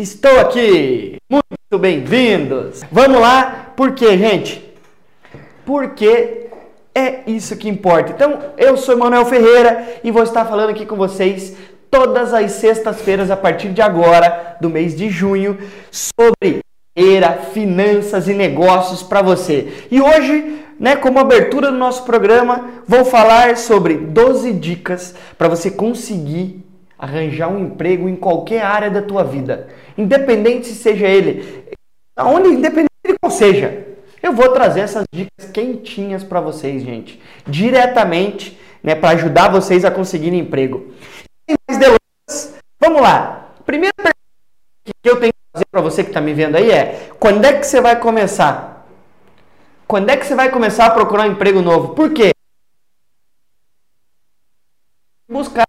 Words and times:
Estou 0.00 0.40
aqui! 0.40 1.18
Muito 1.30 1.78
bem-vindos! 1.78 2.80
Vamos 2.90 3.20
lá, 3.20 3.74
por 3.76 3.92
quê, 3.92 4.16
gente? 4.16 4.64
Porque 5.66 6.46
é 6.94 7.20
isso 7.26 7.54
que 7.54 7.68
importa. 7.68 8.10
Então, 8.10 8.38
eu 8.56 8.78
sou 8.78 8.96
Manuel 8.96 9.26
Ferreira 9.26 10.00
e 10.02 10.10
vou 10.10 10.22
estar 10.22 10.46
falando 10.46 10.70
aqui 10.70 10.86
com 10.86 10.96
vocês 10.96 11.54
todas 11.90 12.32
as 12.32 12.52
sextas-feiras 12.52 13.30
a 13.30 13.36
partir 13.36 13.74
de 13.74 13.82
agora, 13.82 14.56
do 14.58 14.70
mês 14.70 14.96
de 14.96 15.10
junho, 15.10 15.58
sobre 15.90 16.60
carreira, 16.96 17.34
finanças 17.52 18.26
e 18.26 18.32
negócios 18.32 19.02
para 19.02 19.20
você. 19.20 19.86
E 19.90 20.00
hoje, 20.00 20.62
né, 20.78 20.96
como 20.96 21.18
abertura 21.18 21.70
do 21.70 21.76
nosso 21.76 22.04
programa, 22.04 22.70
vou 22.86 23.04
falar 23.04 23.58
sobre 23.58 23.98
12 23.98 24.50
dicas 24.54 25.14
para 25.36 25.46
você 25.46 25.70
conseguir 25.70 26.69
arranjar 27.00 27.48
um 27.48 27.58
emprego 27.58 28.08
em 28.08 28.14
qualquer 28.14 28.62
área 28.62 28.90
da 28.90 29.00
tua 29.00 29.24
vida, 29.24 29.68
independente 29.96 30.66
se 30.66 30.74
seja 30.74 31.08
ele, 31.08 31.64
aonde, 32.14 32.48
independente 32.48 32.90
de 33.06 33.18
qual 33.18 33.30
seja. 33.30 33.86
Eu 34.22 34.34
vou 34.34 34.52
trazer 34.52 34.80
essas 34.80 35.04
dicas 35.10 35.50
quentinhas 35.50 36.22
para 36.22 36.42
vocês, 36.42 36.82
gente, 36.82 37.20
diretamente, 37.46 38.60
né, 38.82 38.94
para 38.94 39.10
ajudar 39.10 39.48
vocês 39.48 39.82
a 39.82 39.90
conseguirem 39.90 40.40
emprego. 40.40 40.92
Sem 41.48 41.56
mais 41.66 41.80
delongas, 41.80 42.54
vamos 42.78 43.00
lá. 43.00 43.54
Primeira 43.64 43.94
pergunta 43.96 44.14
que 45.02 45.08
eu 45.08 45.18
tenho 45.18 45.32
que 45.32 45.52
fazer 45.54 45.66
para 45.70 45.80
você 45.80 46.04
que 46.04 46.10
está 46.10 46.20
me 46.20 46.34
vendo 46.34 46.56
aí 46.56 46.70
é: 46.70 47.10
quando 47.18 47.44
é 47.46 47.58
que 47.58 47.66
você 47.66 47.80
vai 47.80 47.98
começar? 47.98 48.86
Quando 49.86 50.10
é 50.10 50.16
que 50.16 50.26
você 50.26 50.34
vai 50.34 50.50
começar 50.50 50.86
a 50.86 50.90
procurar 50.90 51.26
um 51.26 51.32
emprego 51.32 51.62
novo? 51.62 51.94
Por 51.94 52.12
quê? 52.12 52.30
Buscar 55.28 55.64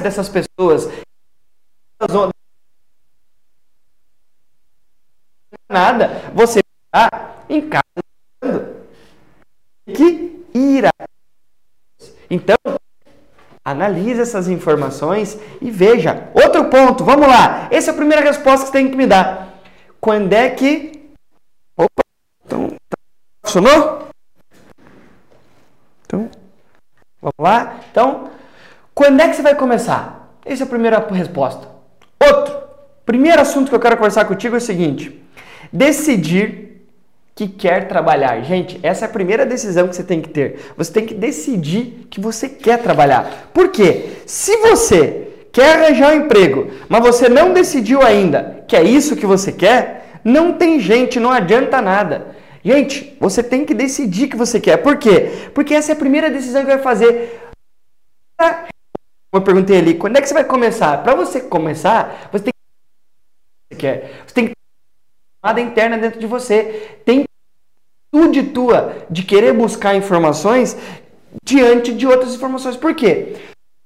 dessas 0.00 0.28
pessoas. 0.28 0.88
Nada, 5.68 6.30
você 6.34 6.60
está 6.86 7.36
em 7.48 7.68
casa 7.68 7.84
que 9.86 10.44
irá. 10.54 10.92
Então, 12.30 12.56
analise 13.64 14.20
essas 14.20 14.48
informações 14.48 15.38
e 15.60 15.70
veja. 15.70 16.30
Outro 16.34 16.68
ponto, 16.70 17.04
vamos 17.04 17.26
lá. 17.26 17.68
Essa 17.70 17.90
é 17.90 17.94
a 17.94 17.96
primeira 17.96 18.22
resposta 18.22 18.66
que 18.66 18.72
você 18.72 18.72
tem 18.72 18.90
que 18.90 18.96
me 18.96 19.06
dar. 19.06 19.60
Quando 20.00 20.32
é 20.32 20.50
que. 20.50 21.12
Opa! 21.76 22.02
Então, 22.44 22.68
tá, 22.68 22.96
funcionou? 23.44 24.08
Então, 26.04 26.30
vamos 27.20 27.34
lá? 27.38 27.80
Então, 27.90 28.30
quando 28.94 29.20
é 29.20 29.28
que 29.28 29.36
você 29.36 29.42
vai 29.42 29.54
começar? 29.54 30.38
Essa 30.44 30.62
é 30.62 30.66
a 30.66 30.68
primeira 30.68 30.98
resposta. 31.10 31.68
Outro, 32.24 32.56
primeiro 33.04 33.40
assunto 33.40 33.68
que 33.68 33.74
eu 33.74 33.80
quero 33.80 33.96
conversar 33.96 34.24
contigo 34.24 34.54
é 34.54 34.58
o 34.58 34.60
seguinte: 34.60 35.20
decidir 35.72 36.64
que 37.34 37.48
quer 37.48 37.88
trabalhar. 37.88 38.40
Gente, 38.42 38.78
essa 38.82 39.04
é 39.04 39.08
a 39.08 39.12
primeira 39.12 39.44
decisão 39.44 39.88
que 39.88 39.96
você 39.96 40.04
tem 40.04 40.20
que 40.20 40.28
ter. 40.28 40.72
Você 40.76 40.92
tem 40.92 41.04
que 41.04 41.14
decidir 41.14 42.06
que 42.08 42.20
você 42.20 42.48
quer 42.48 42.80
trabalhar. 42.80 43.50
Por 43.52 43.68
quê? 43.68 44.10
Se 44.26 44.56
você 44.58 45.28
quer 45.52 45.76
arranjar 45.76 46.12
um 46.12 46.24
emprego, 46.24 46.70
mas 46.88 47.00
você 47.00 47.28
não 47.28 47.52
decidiu 47.52 48.02
ainda 48.02 48.64
que 48.68 48.76
é 48.76 48.82
isso 48.82 49.16
que 49.16 49.26
você 49.26 49.50
quer, 49.50 50.20
não 50.24 50.52
tem 50.52 50.78
gente, 50.78 51.18
não 51.18 51.30
adianta 51.30 51.82
nada. 51.82 52.34
Gente, 52.64 53.16
você 53.20 53.42
tem 53.42 53.64
que 53.64 53.74
decidir 53.74 54.28
que 54.28 54.36
você 54.36 54.60
quer. 54.60 54.78
Por 54.78 54.96
quê? 54.96 55.50
Porque 55.52 55.74
essa 55.74 55.92
é 55.92 55.94
a 55.94 55.98
primeira 55.98 56.30
decisão 56.30 56.62
que 56.62 56.70
vai 56.70 56.78
fazer 56.78 57.40
eu 59.36 59.42
perguntei 59.42 59.78
ali, 59.78 59.94
quando 59.94 60.16
é 60.16 60.20
que 60.20 60.28
você 60.28 60.34
vai 60.34 60.44
começar? 60.44 61.02
Para 61.02 61.14
você 61.14 61.40
começar, 61.40 62.28
você 62.30 62.44
tem 62.44 62.52
que 63.70 63.76
quer. 63.76 64.22
Você 64.26 64.34
tem 64.34 64.46
que 64.46 64.54
ter 65.54 65.60
interna 65.60 65.98
dentro 65.98 66.20
de 66.20 66.26
você. 66.26 66.98
Tem 67.04 67.24
atitude 68.14 68.50
tua 68.50 68.94
de 69.10 69.22
querer 69.22 69.52
buscar 69.52 69.94
informações 69.94 70.76
diante 71.44 71.92
de 71.92 72.06
outras 72.06 72.34
informações. 72.34 72.76
Por 72.76 72.94
quê? 72.94 73.36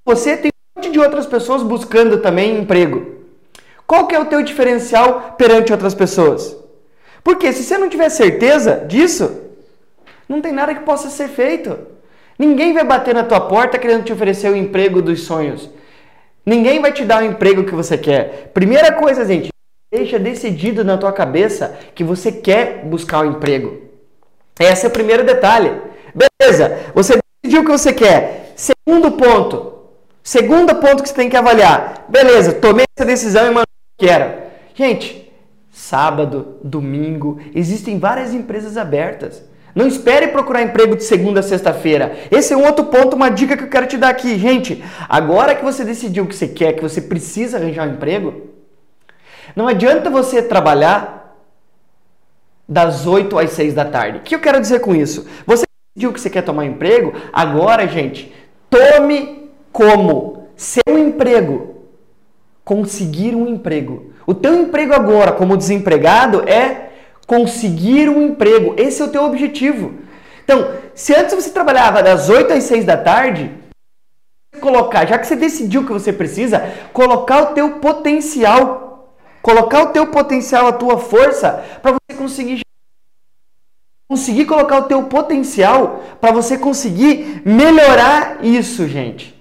Você 0.05 0.37
tem 0.37 0.50
um 0.50 0.81
monte 0.81 0.93
de 0.93 0.99
outras 0.99 1.27
pessoas 1.27 1.62
buscando 1.62 2.19
também 2.19 2.59
emprego. 2.59 3.19
Qual 3.87 4.06
que 4.06 4.15
é 4.15 4.21
o 4.21 4.27
teu 4.27 4.43
diferencial 4.43 5.34
perante 5.39 5.72
outras 5.72 5.95
pessoas? 5.95 6.56
Porque 7.25 7.53
se 7.53 7.65
você 7.65 7.78
não 7.78 7.89
tiver 7.89 8.11
certeza 8.11 8.84
disso, 8.87 9.45
não 10.28 10.43
tem 10.43 10.53
nada 10.53 10.75
que 10.75 10.83
possa 10.83 11.09
ser 11.09 11.28
feito. 11.28 11.78
Ninguém 12.38 12.72
vai 12.72 12.84
bater 12.84 13.15
na 13.15 13.25
tua 13.25 13.41
porta 13.41 13.78
querendo 13.78 14.04
te 14.04 14.12
oferecer 14.12 14.50
o 14.50 14.56
emprego 14.56 15.03
dos 15.03 15.22
sonhos. 15.22 15.69
Ninguém 16.47 16.81
vai 16.81 16.93
te 16.93 17.04
dar 17.04 17.22
o 17.22 17.26
emprego 17.26 17.65
que 17.65 17.75
você 17.75 17.99
quer. 17.99 18.53
Primeira 18.54 18.93
coisa, 18.93 19.25
gente, 19.26 19.50
deixa 19.93 20.19
decidido 20.19 20.84
na 20.84 20.97
tua 20.97 21.12
cabeça 21.12 21.77
que 21.94 22.04
você 22.04 22.31
quer 22.31 22.84
buscar 22.84 23.25
o 23.25 23.28
um 23.28 23.32
emprego. 23.32 23.82
Esse 24.59 24.87
é 24.87 24.88
o 24.88 24.93
primeiro 24.93 25.25
detalhe. 25.25 25.72
Beleza, 26.15 26.78
você 26.94 27.19
decidiu 27.43 27.62
o 27.62 27.65
que 27.65 27.71
você 27.71 27.93
quer. 27.93 28.53
Segundo 28.56 29.12
ponto. 29.12 29.75
Segundo 30.22 30.75
ponto 30.77 31.03
que 31.03 31.09
você 31.09 31.15
tem 31.15 31.28
que 31.28 31.37
avaliar. 31.37 32.06
Beleza, 32.09 32.53
tomei 32.53 32.84
essa 32.97 33.06
decisão 33.06 33.44
e 33.44 33.48
mandei 33.48 33.62
o 33.62 33.98
que 33.98 34.06
quero. 34.06 34.43
Gente, 34.75 35.32
sábado, 35.72 36.59
domingo, 36.62 37.41
existem 37.54 37.98
várias 37.98 38.34
empresas 38.34 38.77
abertas. 38.77 39.43
Não 39.75 39.87
espere 39.87 40.29
procurar 40.29 40.62
emprego 40.62 40.97
de 40.97 41.05
segunda 41.05 41.41
a 41.41 41.43
sexta-feira. 41.43 42.17
Esse 42.31 42.53
é 42.53 42.56
um 42.56 42.65
outro 42.65 42.87
ponto, 42.87 43.15
uma 43.15 43.29
dica 43.29 43.56
que 43.56 43.65
eu 43.65 43.69
quero 43.69 43.87
te 43.87 43.97
dar 43.97 44.09
aqui. 44.09 44.39
Gente, 44.39 44.83
agora 45.09 45.55
que 45.55 45.65
você 45.65 45.84
decidiu 45.84 46.25
o 46.25 46.27
que 46.27 46.34
você 46.34 46.49
quer, 46.49 46.73
que 46.73 46.83
você 46.83 47.01
precisa 47.01 47.59
arranjar 47.59 47.89
um 47.89 47.93
emprego, 47.93 48.49
não 49.55 49.69
adianta 49.69 50.11
você 50.11 50.43
trabalhar 50.43 51.37
das 52.69 53.07
8 53.07 53.39
às 53.39 53.51
6 53.51 53.75
da 53.75 53.84
tarde. 53.84 54.19
O 54.19 54.23
que 54.23 54.34
eu 54.34 54.41
quero 54.41 54.61
dizer 54.61 54.81
com 54.81 54.95
isso? 54.95 55.27
Você 55.47 55.65
decidiu 55.95 56.12
que 56.12 56.21
você 56.21 56.28
quer 56.28 56.43
tomar 56.43 56.62
um 56.62 56.67
emprego, 56.67 57.15
agora, 57.33 57.87
gente, 57.87 58.34
tome 58.69 59.51
como 59.73 60.49
seu 60.57 60.99
emprego 60.99 61.77
conseguir 62.65 63.34
um 63.34 63.47
emprego. 63.47 64.12
O 64.27 64.34
teu 64.34 64.55
emprego 64.55 64.93
agora 64.93 65.33
como 65.33 65.57
desempregado 65.57 66.47
é 66.47 66.88
conseguir 67.28 68.09
um 68.09 68.22
emprego. 68.22 68.75
Esse 68.78 69.03
é 69.03 69.05
o 69.05 69.09
teu 69.09 69.22
objetivo. 69.22 69.99
Então, 70.43 70.72
se 70.94 71.15
antes 71.15 71.34
você 71.34 71.50
trabalhava 71.50 72.03
das 72.03 72.31
8 72.31 72.55
às 72.55 72.65
6 72.65 72.87
da 72.87 72.97
tarde, 72.97 73.53
colocar, 74.59 75.06
já 75.06 75.19
que 75.19 75.27
você 75.27 75.37
decidiu 75.37 75.84
que 75.84 75.93
você 75.93 76.11
precisa, 76.11 76.66
colocar 76.91 77.43
o 77.43 77.47
teu 77.55 77.72
potencial, 77.81 79.15
colocar 79.43 79.83
o 79.83 79.87
teu 79.89 80.06
potencial, 80.06 80.66
a 80.66 80.72
tua 80.72 80.97
força 80.97 81.62
para 81.83 81.93
você 81.93 82.16
conseguir 82.16 82.61
conseguir 84.10 84.47
colocar 84.47 84.78
o 84.78 84.84
teu 84.84 85.03
potencial 85.03 86.03
para 86.19 86.33
você 86.33 86.56
conseguir 86.56 87.43
melhorar 87.45 88.39
isso, 88.43 88.89
gente. 88.89 89.39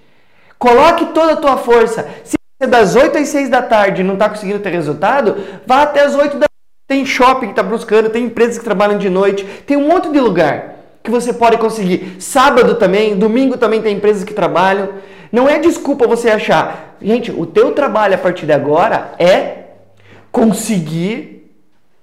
Coloque 0.59 1.06
toda 1.14 1.34
a 1.34 1.38
tua 1.38 1.56
força. 1.56 2.04
Se 2.25 2.36
você 2.59 2.69
das 2.69 2.98
8 2.98 3.18
às 3.18 3.30
6 3.30 3.48
da 3.48 3.62
tarde 3.62 4.04
não 4.04 4.16
está 4.16 4.28
conseguindo 4.28 4.59
ter 4.59 4.72
resultado, 4.72 5.38
vá 5.66 5.84
até 5.84 6.02
as 6.02 6.14
8 6.14 6.38
da 6.38 6.47
tem 6.88 7.06
shopping 7.06 7.48
que 7.48 7.52
está 7.52 7.64
buscando, 7.64 8.09
tem 8.09 8.25
empresas 8.25 8.58
que 8.58 8.64
trabalham 8.64 8.98
de 8.98 9.09
noite, 9.09 9.44
tem 9.66 9.75
um 9.75 9.88
monte 9.88 10.09
de 10.09 10.20
lugar 10.20 10.75
que 11.03 11.12
você 11.12 11.34
pode 11.34 11.58
conseguir. 11.58 12.16
Sábado 12.20 12.75
também, 12.75 13.18
domingo 13.18 13.58
também 13.58 13.81
tem 13.81 13.98
empresas 13.98 14.24
que 14.24 14.34
trabalham. 14.34 14.90
Não 15.31 15.50
é 15.50 15.59
desculpa 15.59 16.08
você 16.08 16.30
achar. 16.30 16.96
Gente, 17.02 17.31
o 17.31 17.46
teu 17.46 17.74
trabalho 17.74 18.16
a 18.16 18.18
partir 18.18 18.46
de 18.46 18.53
agora 18.53 19.12
é 19.20 19.66
conseguir 20.31 21.52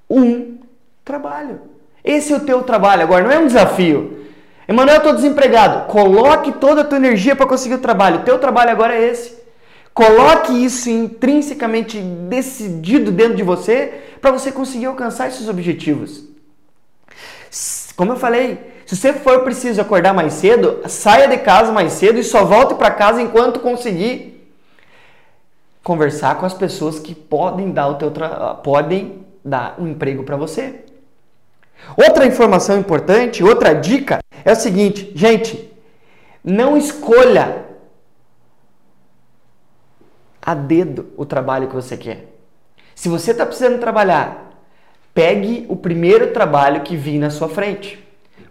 um 0.08 0.58
trabalho. 1.04 1.60
Esse 2.04 2.32
é 2.32 2.36
o 2.36 2.40
teu 2.40 2.62
trabalho 2.62 3.02
agora, 3.02 3.24
não 3.24 3.30
é 3.30 3.38
um 3.38 3.46
desafio. 3.46 4.24
Emanuel, 4.68 4.96
eu 4.96 4.98
estou 4.98 5.14
desempregado. 5.14 5.86
Coloque 5.86 6.52
toda 6.52 6.82
a 6.82 6.84
tua 6.84 6.98
energia 6.98 7.34
para 7.34 7.46
conseguir 7.46 7.76
o 7.76 7.78
trabalho. 7.78 8.20
O 8.20 8.22
teu 8.22 8.38
trabalho 8.38 8.70
agora 8.70 8.94
é 8.94 9.10
esse. 9.10 9.44
Coloque 9.92 10.52
isso 10.64 10.90
intrinsecamente 10.90 11.98
decidido 12.00 13.12
dentro 13.12 13.36
de 13.36 13.42
você 13.42 13.92
para 14.24 14.32
você 14.32 14.50
conseguir 14.50 14.86
alcançar 14.86 15.28
esses 15.28 15.50
objetivos. 15.50 16.24
Como 17.94 18.12
eu 18.12 18.16
falei, 18.16 18.72
se 18.86 18.96
você 18.96 19.12
for 19.12 19.44
preciso 19.44 19.82
acordar 19.82 20.14
mais 20.14 20.32
cedo, 20.32 20.80
saia 20.88 21.28
de 21.28 21.36
casa 21.36 21.70
mais 21.70 21.92
cedo 21.92 22.18
e 22.18 22.24
só 22.24 22.42
volte 22.42 22.74
para 22.74 22.90
casa 22.90 23.20
enquanto 23.20 23.60
conseguir 23.60 24.50
conversar 25.82 26.38
com 26.38 26.46
as 26.46 26.54
pessoas 26.54 26.98
que 26.98 27.14
podem 27.14 27.70
dar 27.70 27.86
o 27.88 27.96
teu 27.96 28.10
podem 28.62 29.26
dar 29.44 29.78
um 29.78 29.86
emprego 29.86 30.24
para 30.24 30.38
você. 30.38 30.86
Outra 31.94 32.24
informação 32.24 32.78
importante, 32.78 33.44
outra 33.44 33.74
dica 33.74 34.20
é 34.42 34.52
o 34.52 34.56
seguinte, 34.56 35.12
gente, 35.14 35.70
não 36.42 36.78
escolha 36.78 37.66
a 40.40 40.54
dedo 40.54 41.12
o 41.14 41.26
trabalho 41.26 41.68
que 41.68 41.74
você 41.74 41.94
quer. 41.94 42.33
Se 42.94 43.08
você 43.08 43.32
está 43.32 43.44
precisando 43.44 43.80
trabalhar, 43.80 44.44
pegue 45.12 45.64
o 45.68 45.76
primeiro 45.76 46.32
trabalho 46.32 46.82
que 46.82 46.96
vir 46.96 47.18
na 47.18 47.30
sua 47.30 47.48
frente. 47.48 48.02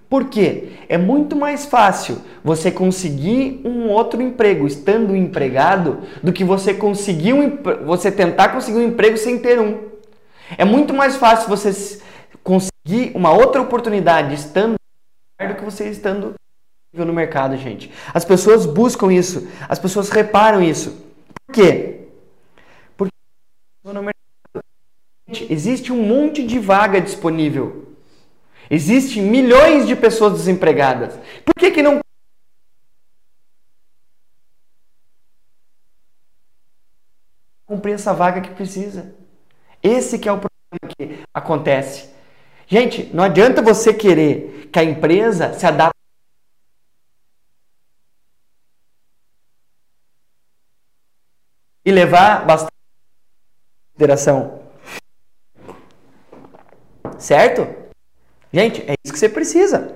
Por 0.09 0.25
quê? 0.25 0.73
É 0.87 0.95
muito 0.95 1.35
mais 1.35 1.65
fácil 1.65 2.21
você 2.43 2.71
conseguir 2.71 3.61
um 3.65 3.89
outro 3.89 4.21
emprego 4.21 4.67
estando 4.67 5.15
empregado 5.15 6.03
do 6.21 6.31
que 6.31 6.43
você 6.43 6.71
conseguir 6.71 7.33
um, 7.33 7.57
você 7.83 8.11
tentar 8.11 8.49
conseguir 8.49 8.77
um 8.77 8.87
emprego 8.87 9.17
sem 9.17 9.39
ter 9.39 9.59
um. 9.59 9.89
É 10.55 10.63
muito 10.63 10.93
mais 10.93 11.15
fácil 11.15 11.49
você 11.49 11.99
conseguir 12.43 13.11
uma 13.15 13.33
outra 13.33 13.59
oportunidade 13.59 14.35
estando 14.35 14.75
do 15.39 15.55
que 15.55 15.65
você 15.65 15.89
estando 15.89 16.35
no 16.93 17.11
mercado, 17.11 17.57
gente. 17.57 17.91
As 18.13 18.23
pessoas 18.23 18.67
buscam 18.67 19.11
isso, 19.11 19.47
as 19.67 19.79
pessoas 19.79 20.09
reparam 20.09 20.61
isso. 20.61 20.91
Por 21.47 21.55
quê? 21.55 22.01
Porque 22.95 23.11
no 23.83 23.93
mercado 23.93 24.12
existe 25.49 25.91
um 25.91 26.01
monte 26.03 26.45
de 26.45 26.59
vaga 26.59 26.99
disponível. 26.99 27.95
Existem 28.69 29.21
milhões 29.21 29.87
de 29.87 29.95
pessoas 29.95 30.33
desempregadas. 30.33 31.17
Por 31.45 31.53
que, 31.55 31.71
que 31.71 31.83
não 31.83 31.99
cumprir 37.65 37.93
essa 37.93 38.13
vaga 38.13 38.41
que 38.41 38.51
precisa? 38.51 39.15
Esse 39.81 40.17
que 40.17 40.29
é 40.29 40.31
o 40.31 40.39
problema 40.39 40.95
que 40.97 41.23
acontece. 41.33 42.09
Gente, 42.67 43.09
não 43.13 43.23
adianta 43.23 43.61
você 43.61 43.93
querer 43.93 44.69
que 44.71 44.79
a 44.79 44.83
empresa 44.83 45.53
se 45.53 45.65
adapte 45.65 45.93
e 51.85 51.91
levar 51.91 52.45
bastante 52.45 52.71
consideração. 53.91 54.62
Certo? 57.23 57.65
Gente, 58.51 58.83
é 58.85 58.95
isso 59.01 59.13
que 59.13 59.19
você 59.19 59.29
precisa. 59.29 59.93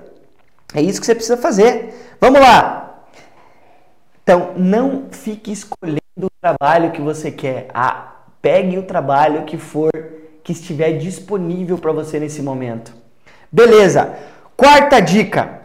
É 0.74 0.80
isso 0.80 0.98
que 0.98 1.04
você 1.04 1.14
precisa 1.14 1.36
fazer. 1.36 2.16
Vamos 2.18 2.40
lá. 2.40 3.04
Então, 4.22 4.54
não 4.56 5.08
fique 5.10 5.52
escolhendo 5.52 6.00
o 6.22 6.30
trabalho 6.40 6.90
que 6.90 7.02
você 7.02 7.30
quer. 7.30 7.68
Ah, 7.74 8.14
pegue 8.40 8.78
o 8.78 8.82
trabalho 8.82 9.44
que 9.44 9.58
for 9.58 9.90
que 10.42 10.52
estiver 10.52 10.92
disponível 10.92 11.76
para 11.76 11.92
você 11.92 12.18
nesse 12.18 12.40
momento. 12.40 12.94
Beleza. 13.52 14.14
Quarta 14.56 14.98
dica. 14.98 15.60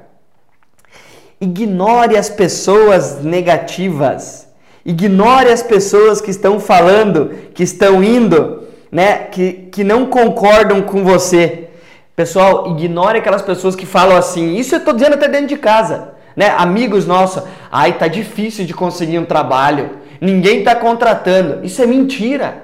Ignore 1.40 2.18
as 2.18 2.30
pessoas 2.30 3.24
negativas. 3.24 4.50
Ignore 4.84 5.50
as 5.50 5.64
pessoas 5.64 6.20
que 6.20 6.30
estão 6.30 6.60
falando, 6.60 7.30
que 7.54 7.64
estão 7.64 8.04
indo, 8.04 8.68
né, 8.94 9.28
que, 9.32 9.70
que 9.72 9.84
não 9.84 10.06
concordam 10.06 10.84
com 10.84 11.04
você. 11.04 11.68
Pessoal, 12.16 12.68
ignore 12.78 13.18
aquelas 13.18 13.42
pessoas 13.42 13.76
que 13.76 13.88
falam 13.88 14.16
assim. 14.16 14.56
Isso 14.56 14.76
eu 14.76 14.80
estou 14.80 14.94
dizendo 14.94 15.16
até 15.16 15.28
dentro 15.28 15.48
de 15.48 15.58
casa. 15.58 16.14
Né? 16.36 16.54
Amigos 16.56 17.08
nossos, 17.08 17.44
ai, 17.72 17.94
tá 17.94 18.08
difícil 18.08 18.66
de 18.66 18.74
conseguir 18.74 19.18
um 19.18 19.26
trabalho. 19.26 19.98
Ninguém 20.22 20.60
está 20.60 20.76
contratando. 20.76 21.66
Isso 21.66 21.82
é 21.82 21.88
mentira. 21.88 22.64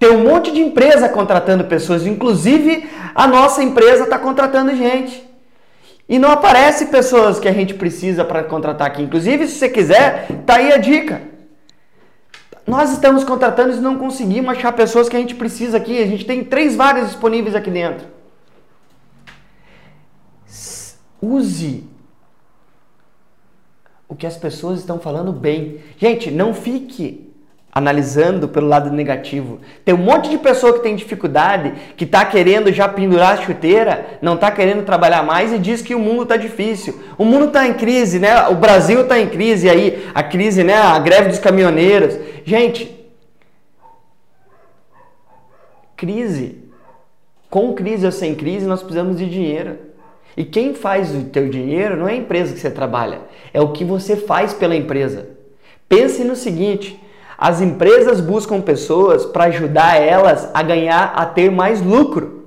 Tem 0.00 0.10
um 0.10 0.24
monte 0.24 0.50
de 0.50 0.60
empresa 0.60 1.08
contratando 1.08 1.62
pessoas, 1.64 2.04
inclusive 2.04 2.90
a 3.14 3.28
nossa 3.28 3.62
empresa 3.62 4.02
está 4.02 4.18
contratando 4.18 4.74
gente. 4.74 5.22
E 6.08 6.18
não 6.18 6.32
aparece 6.32 6.86
pessoas 6.86 7.38
que 7.38 7.46
a 7.46 7.52
gente 7.52 7.74
precisa 7.74 8.24
para 8.24 8.42
contratar 8.42 8.88
aqui. 8.88 9.00
Inclusive, 9.00 9.46
se 9.46 9.58
você 9.58 9.68
quiser, 9.68 10.26
tá 10.44 10.56
aí 10.56 10.72
a 10.72 10.76
dica. 10.76 11.31
Nós 12.66 12.92
estamos 12.92 13.24
contratando 13.24 13.74
e 13.74 13.80
não 13.80 13.98
conseguimos 13.98 14.56
achar 14.56 14.72
pessoas 14.72 15.08
que 15.08 15.16
a 15.16 15.20
gente 15.20 15.34
precisa 15.34 15.76
aqui. 15.76 16.00
A 16.00 16.06
gente 16.06 16.24
tem 16.24 16.44
três 16.44 16.76
vagas 16.76 17.08
disponíveis 17.08 17.54
aqui 17.54 17.70
dentro. 17.70 18.06
Use 21.20 21.84
o 24.08 24.14
que 24.14 24.26
as 24.26 24.36
pessoas 24.36 24.80
estão 24.80 24.98
falando 24.98 25.32
bem. 25.32 25.80
Gente, 25.96 26.30
não 26.30 26.52
fique 26.52 27.31
analisando 27.74 28.48
pelo 28.48 28.68
lado 28.68 28.90
negativo. 28.90 29.58
Tem 29.82 29.94
um 29.94 29.98
monte 29.98 30.28
de 30.28 30.36
pessoa 30.36 30.74
que 30.74 30.80
tem 30.80 30.94
dificuldade, 30.94 31.72
que 31.96 32.04
está 32.04 32.22
querendo 32.22 32.70
já 32.70 32.86
pendurar 32.86 33.32
a 33.32 33.42
chuteira, 33.42 34.18
não 34.20 34.34
está 34.34 34.50
querendo 34.50 34.84
trabalhar 34.84 35.22
mais 35.22 35.54
e 35.54 35.58
diz 35.58 35.80
que 35.80 35.94
o 35.94 35.98
mundo 35.98 36.24
está 36.24 36.36
difícil. 36.36 37.02
O 37.16 37.24
mundo 37.24 37.46
está 37.46 37.66
em 37.66 37.72
crise, 37.72 38.18
né? 38.18 38.46
O 38.48 38.56
Brasil 38.56 39.00
está 39.00 39.18
em 39.18 39.26
crise 39.26 39.70
aí, 39.70 40.06
a 40.14 40.22
crise, 40.22 40.62
né? 40.62 40.74
A 40.74 40.98
greve 40.98 41.30
dos 41.30 41.38
caminhoneiros. 41.38 42.18
Gente, 42.44 42.94
crise. 45.96 46.58
Com 47.48 47.72
crise 47.72 48.04
ou 48.04 48.12
sem 48.12 48.34
crise, 48.34 48.66
nós 48.66 48.82
precisamos 48.82 49.16
de 49.16 49.28
dinheiro. 49.28 49.78
E 50.36 50.44
quem 50.44 50.74
faz 50.74 51.14
o 51.14 51.24
teu 51.24 51.48
dinheiro 51.48 51.96
não 51.96 52.08
é 52.08 52.12
a 52.12 52.16
empresa 52.16 52.52
que 52.52 52.60
você 52.60 52.70
trabalha, 52.70 53.20
é 53.52 53.60
o 53.60 53.72
que 53.72 53.84
você 53.84 54.16
faz 54.16 54.52
pela 54.52 54.74
empresa. 54.74 55.28
Pense 55.88 56.24
no 56.24 56.34
seguinte, 56.34 56.98
as 57.42 57.60
empresas 57.60 58.20
buscam 58.20 58.60
pessoas 58.60 59.26
para 59.26 59.46
ajudar 59.46 60.00
elas 60.00 60.48
a 60.54 60.62
ganhar, 60.62 61.12
a 61.16 61.26
ter 61.26 61.50
mais 61.50 61.82
lucro. 61.82 62.44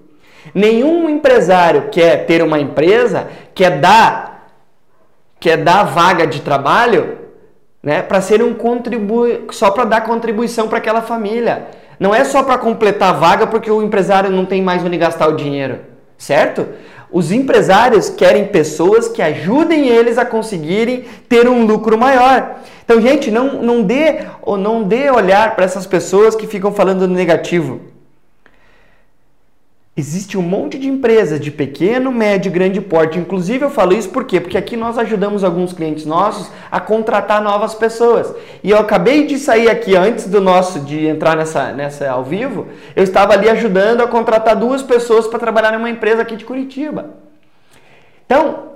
Nenhum 0.54 1.10
empresário 1.10 1.90
quer 1.92 2.26
ter 2.26 2.42
uma 2.42 2.58
empresa, 2.62 3.28
quer 3.54 3.82
dar 3.82 4.48
quer 5.38 5.58
dar 5.58 5.84
vaga 5.84 6.26
de 6.26 6.40
trabalho, 6.40 7.18
né, 7.84 8.02
para 8.02 8.22
ser 8.22 8.42
um 8.42 8.54
contribu 8.54 9.26
só 9.52 9.70
para 9.70 9.84
dar 9.84 10.06
contribuição 10.06 10.70
para 10.70 10.78
aquela 10.78 11.02
família. 11.02 11.68
Não 12.00 12.16
é 12.16 12.24
só 12.24 12.42
para 12.42 12.58
completar 12.58 13.10
a 13.10 13.18
vaga 13.18 13.46
porque 13.46 13.70
o 13.70 13.84
empresário 13.84 14.30
não 14.30 14.46
tem 14.46 14.62
mais 14.62 14.82
onde 14.82 14.98
gastar 14.98 15.28
o 15.28 15.36
dinheiro, 15.36 15.80
certo? 16.18 16.66
Os 17.16 17.32
empresários 17.32 18.10
querem 18.10 18.48
pessoas 18.48 19.08
que 19.08 19.22
ajudem 19.22 19.88
eles 19.88 20.18
a 20.18 20.26
conseguirem 20.26 21.06
ter 21.30 21.48
um 21.48 21.66
lucro 21.66 21.98
maior. 21.98 22.58
Então, 22.84 23.00
gente, 23.00 23.32
não, 23.32 23.62
não 23.62 23.84
dê 23.84 24.26
ou 24.42 24.58
não 24.58 24.84
dê 24.84 25.10
olhar 25.10 25.56
para 25.56 25.64
essas 25.64 25.88
pessoas 25.88 26.36
que 26.36 26.46
ficam 26.46 26.74
falando 26.74 27.08
negativo. 27.08 27.80
Existe 29.98 30.38
um 30.38 30.42
monte 30.42 30.78
de 30.78 30.90
empresas 30.90 31.40
de 31.40 31.50
pequeno, 31.50 32.12
médio 32.12 32.50
e 32.50 32.52
grande 32.52 32.82
porte. 32.82 33.18
Inclusive, 33.18 33.64
eu 33.64 33.70
falo 33.70 33.94
isso 33.94 34.10
por 34.10 34.26
quê? 34.26 34.42
Porque 34.42 34.58
aqui 34.58 34.76
nós 34.76 34.98
ajudamos 34.98 35.42
alguns 35.42 35.72
clientes 35.72 36.06
nossos 36.06 36.52
a 36.70 36.82
contratar 36.82 37.42
novas 37.42 37.74
pessoas. 37.74 38.36
E 38.62 38.72
eu 38.72 38.78
acabei 38.78 39.26
de 39.26 39.40
sair 39.40 39.70
aqui 39.70 39.96
antes 39.96 40.28
do 40.28 40.42
nosso 40.42 40.82
de 40.82 41.06
entrar 41.06 41.38
nessa, 41.38 41.72
nessa 41.72 42.10
ao 42.10 42.26
vivo, 42.26 42.68
eu 42.94 43.06
estava 43.06 43.32
ali 43.32 43.50
ajudando 43.50 44.02
a 44.02 44.08
contratar 44.08 44.58
duas 44.58 44.84
pessoas 44.84 45.28
para 45.28 45.40
trabalhar 45.40 45.72
numa 45.72 45.90
empresa 45.90 46.24
aqui 46.24 46.36
de 46.36 46.44
Curitiba. 46.44 47.12
Então, 48.26 48.72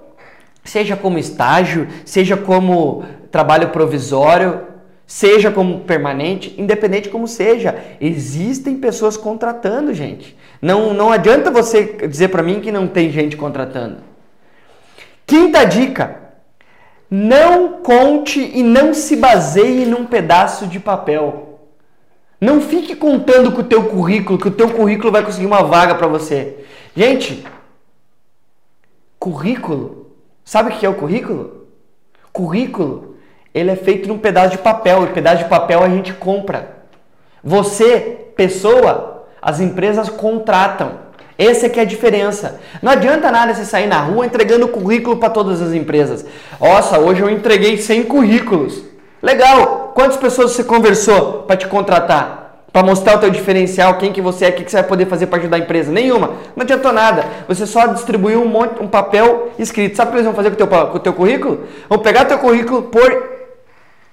seja 0.64 0.96
como 0.96 1.20
estágio, 1.20 1.90
seja 2.06 2.38
como 2.38 3.04
trabalho 3.30 3.70
provisório, 3.72 4.62
seja 5.06 5.52
como 5.52 5.82
permanente, 5.82 6.56
independente 6.58 7.10
como 7.10 7.28
seja, 7.28 7.76
existem 8.00 8.78
pessoas 8.78 9.18
contratando, 9.18 9.94
gente. 9.94 10.39
Não, 10.62 10.94
não 10.94 11.12
adianta 11.12 11.50
você 11.50 11.84
dizer 12.08 12.30
para 12.30 12.44
mim 12.44 12.60
que 12.60 12.72
não 12.72 12.88
tem 12.88 13.12
gente 13.12 13.38
contratando. 13.38 13.98
Quinta 15.26 15.64
dica: 15.64 16.18
não 17.10 17.82
conte 17.82 18.40
e 18.40 18.62
não 18.62 18.94
se 18.94 19.16
baseie 19.16 19.86
num 19.86 20.06
pedaço 20.06 20.68
de 20.68 20.80
papel. 20.80 21.60
Não 22.42 22.62
fique 22.62 22.96
contando 22.96 23.52
com 23.52 23.62
o 23.62 23.66
teu 23.66 23.84
currículo, 23.86 24.40
que 24.40 24.48
o 24.48 24.52
teu 24.52 24.70
currículo 24.72 25.12
vai 25.12 25.24
conseguir 25.24 25.46
uma 25.46 25.64
vaga 25.64 25.96
para 25.96 26.08
você. 26.08 26.64
Gente, 26.96 27.46
currículo, 29.18 30.12
sabe 30.44 30.70
o 30.70 30.78
que 30.78 30.86
é 30.86 30.90
o 30.90 30.96
currículo? 30.96 31.68
Currículo 32.32 33.10
ele 33.54 33.72
é 33.72 33.76
feito 33.76 34.08
num 34.08 34.18
pedaço 34.18 34.52
de 34.52 34.58
papel, 34.60 35.04
e 35.04 35.08
pedaço 35.08 35.44
de 35.44 35.50
papel 35.50 35.84
a 35.84 35.90
gente 35.90 36.14
compra. 36.14 36.78
Você, 37.44 38.28
pessoa, 38.36 39.09
as 39.42 39.60
empresas 39.60 40.10
contratam. 40.10 41.10
Essa 41.38 41.68
é 41.68 41.70
que 41.70 41.80
é 41.80 41.84
a 41.84 41.86
diferença. 41.86 42.60
Não 42.82 42.92
adianta 42.92 43.32
nada 43.32 43.54
você 43.54 43.64
sair 43.64 43.88
na 43.88 44.02
rua 44.02 44.26
entregando 44.26 44.68
currículo 44.68 45.18
para 45.18 45.30
todas 45.30 45.62
as 45.62 45.74
empresas. 45.74 46.26
Nossa, 46.60 47.00
hoje 47.00 47.22
eu 47.22 47.30
entreguei 47.30 47.78
100 47.78 48.04
currículos. 48.04 48.84
Legal. 49.22 49.94
Quantas 49.96 50.18
pessoas 50.18 50.52
você 50.52 50.64
conversou 50.66 51.44
para 51.44 51.56
te 51.56 51.68
contratar? 51.68 52.66
Para 52.72 52.86
mostrar 52.86 53.16
o 53.16 53.20
teu 53.20 53.32
diferencial, 53.32 53.98
quem 53.98 54.12
que 54.12 54.22
você 54.22 54.46
é, 54.46 54.50
o 54.50 54.54
que, 54.54 54.64
que 54.64 54.70
você 54.70 54.78
vai 54.78 54.88
poder 54.88 55.08
fazer 55.08 55.28
para 55.28 55.40
ajudar 55.40 55.58
a 55.58 55.60
empresa? 55.60 55.92
Nenhuma. 55.92 56.34
Não 56.56 56.64
adiantou 56.64 56.92
nada. 56.92 57.26
Você 57.48 57.66
só 57.66 57.88
distribuiu 57.88 58.42
um, 58.42 58.48
monte, 58.48 58.82
um 58.82 58.88
papel 58.88 59.54
escrito. 59.58 59.96
Sabe 59.96 60.10
o 60.10 60.12
que 60.12 60.18
eles 60.18 60.26
vão 60.26 60.36
fazer 60.36 60.50
com 60.50 60.56
o 60.56 60.68
teu, 60.68 60.88
com 60.88 61.00
teu 61.00 61.14
currículo? 61.14 61.64
Vão 61.88 62.00
pegar 62.00 62.26
teu 62.26 62.38
currículo, 62.38 62.84
pôr 62.84 63.40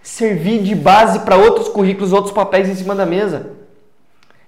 servir 0.01 0.63
de 0.63 0.75
base 0.75 1.19
para 1.19 1.37
outros 1.37 1.69
currículos, 1.69 2.13
outros 2.13 2.33
papéis 2.33 2.69
em 2.69 2.75
cima 2.75 2.95
da 2.95 3.05
mesa. 3.05 3.51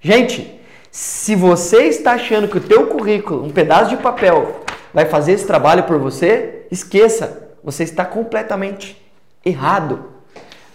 Gente, 0.00 0.57
se 0.98 1.36
você 1.36 1.84
está 1.84 2.14
achando 2.14 2.48
que 2.48 2.58
o 2.58 2.60
teu 2.60 2.88
currículo, 2.88 3.44
um 3.44 3.50
pedaço 3.50 3.90
de 3.90 3.98
papel, 3.98 4.62
vai 4.92 5.06
fazer 5.06 5.30
esse 5.30 5.46
trabalho 5.46 5.84
por 5.84 5.96
você, 5.96 6.66
esqueça, 6.72 7.50
você 7.62 7.84
está 7.84 8.04
completamente 8.04 9.00
errado. 9.44 10.06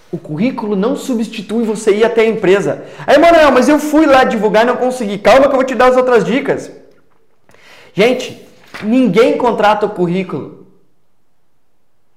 O 0.09 0.17
currículo 0.17 0.77
não 0.77 0.95
substitui 0.95 1.65
você 1.65 1.93
ir 1.97 2.05
até 2.05 2.21
a 2.21 2.29
empresa. 2.29 2.85
Aí, 3.05 3.17
Manuel, 3.17 3.51
mas 3.51 3.67
eu 3.67 3.77
fui 3.77 4.05
lá 4.05 4.23
divulgar 4.23 4.63
e 4.63 4.67
não 4.67 4.77
consegui. 4.77 5.17
Calma 5.17 5.49
que 5.49 5.51
eu 5.51 5.57
vou 5.57 5.65
te 5.65 5.75
dar 5.75 5.87
as 5.87 5.97
outras 5.97 6.23
dicas. 6.23 6.71
Gente, 7.93 8.47
ninguém 8.81 9.37
contrata 9.37 9.85
o 9.85 9.89
currículo 9.89 10.67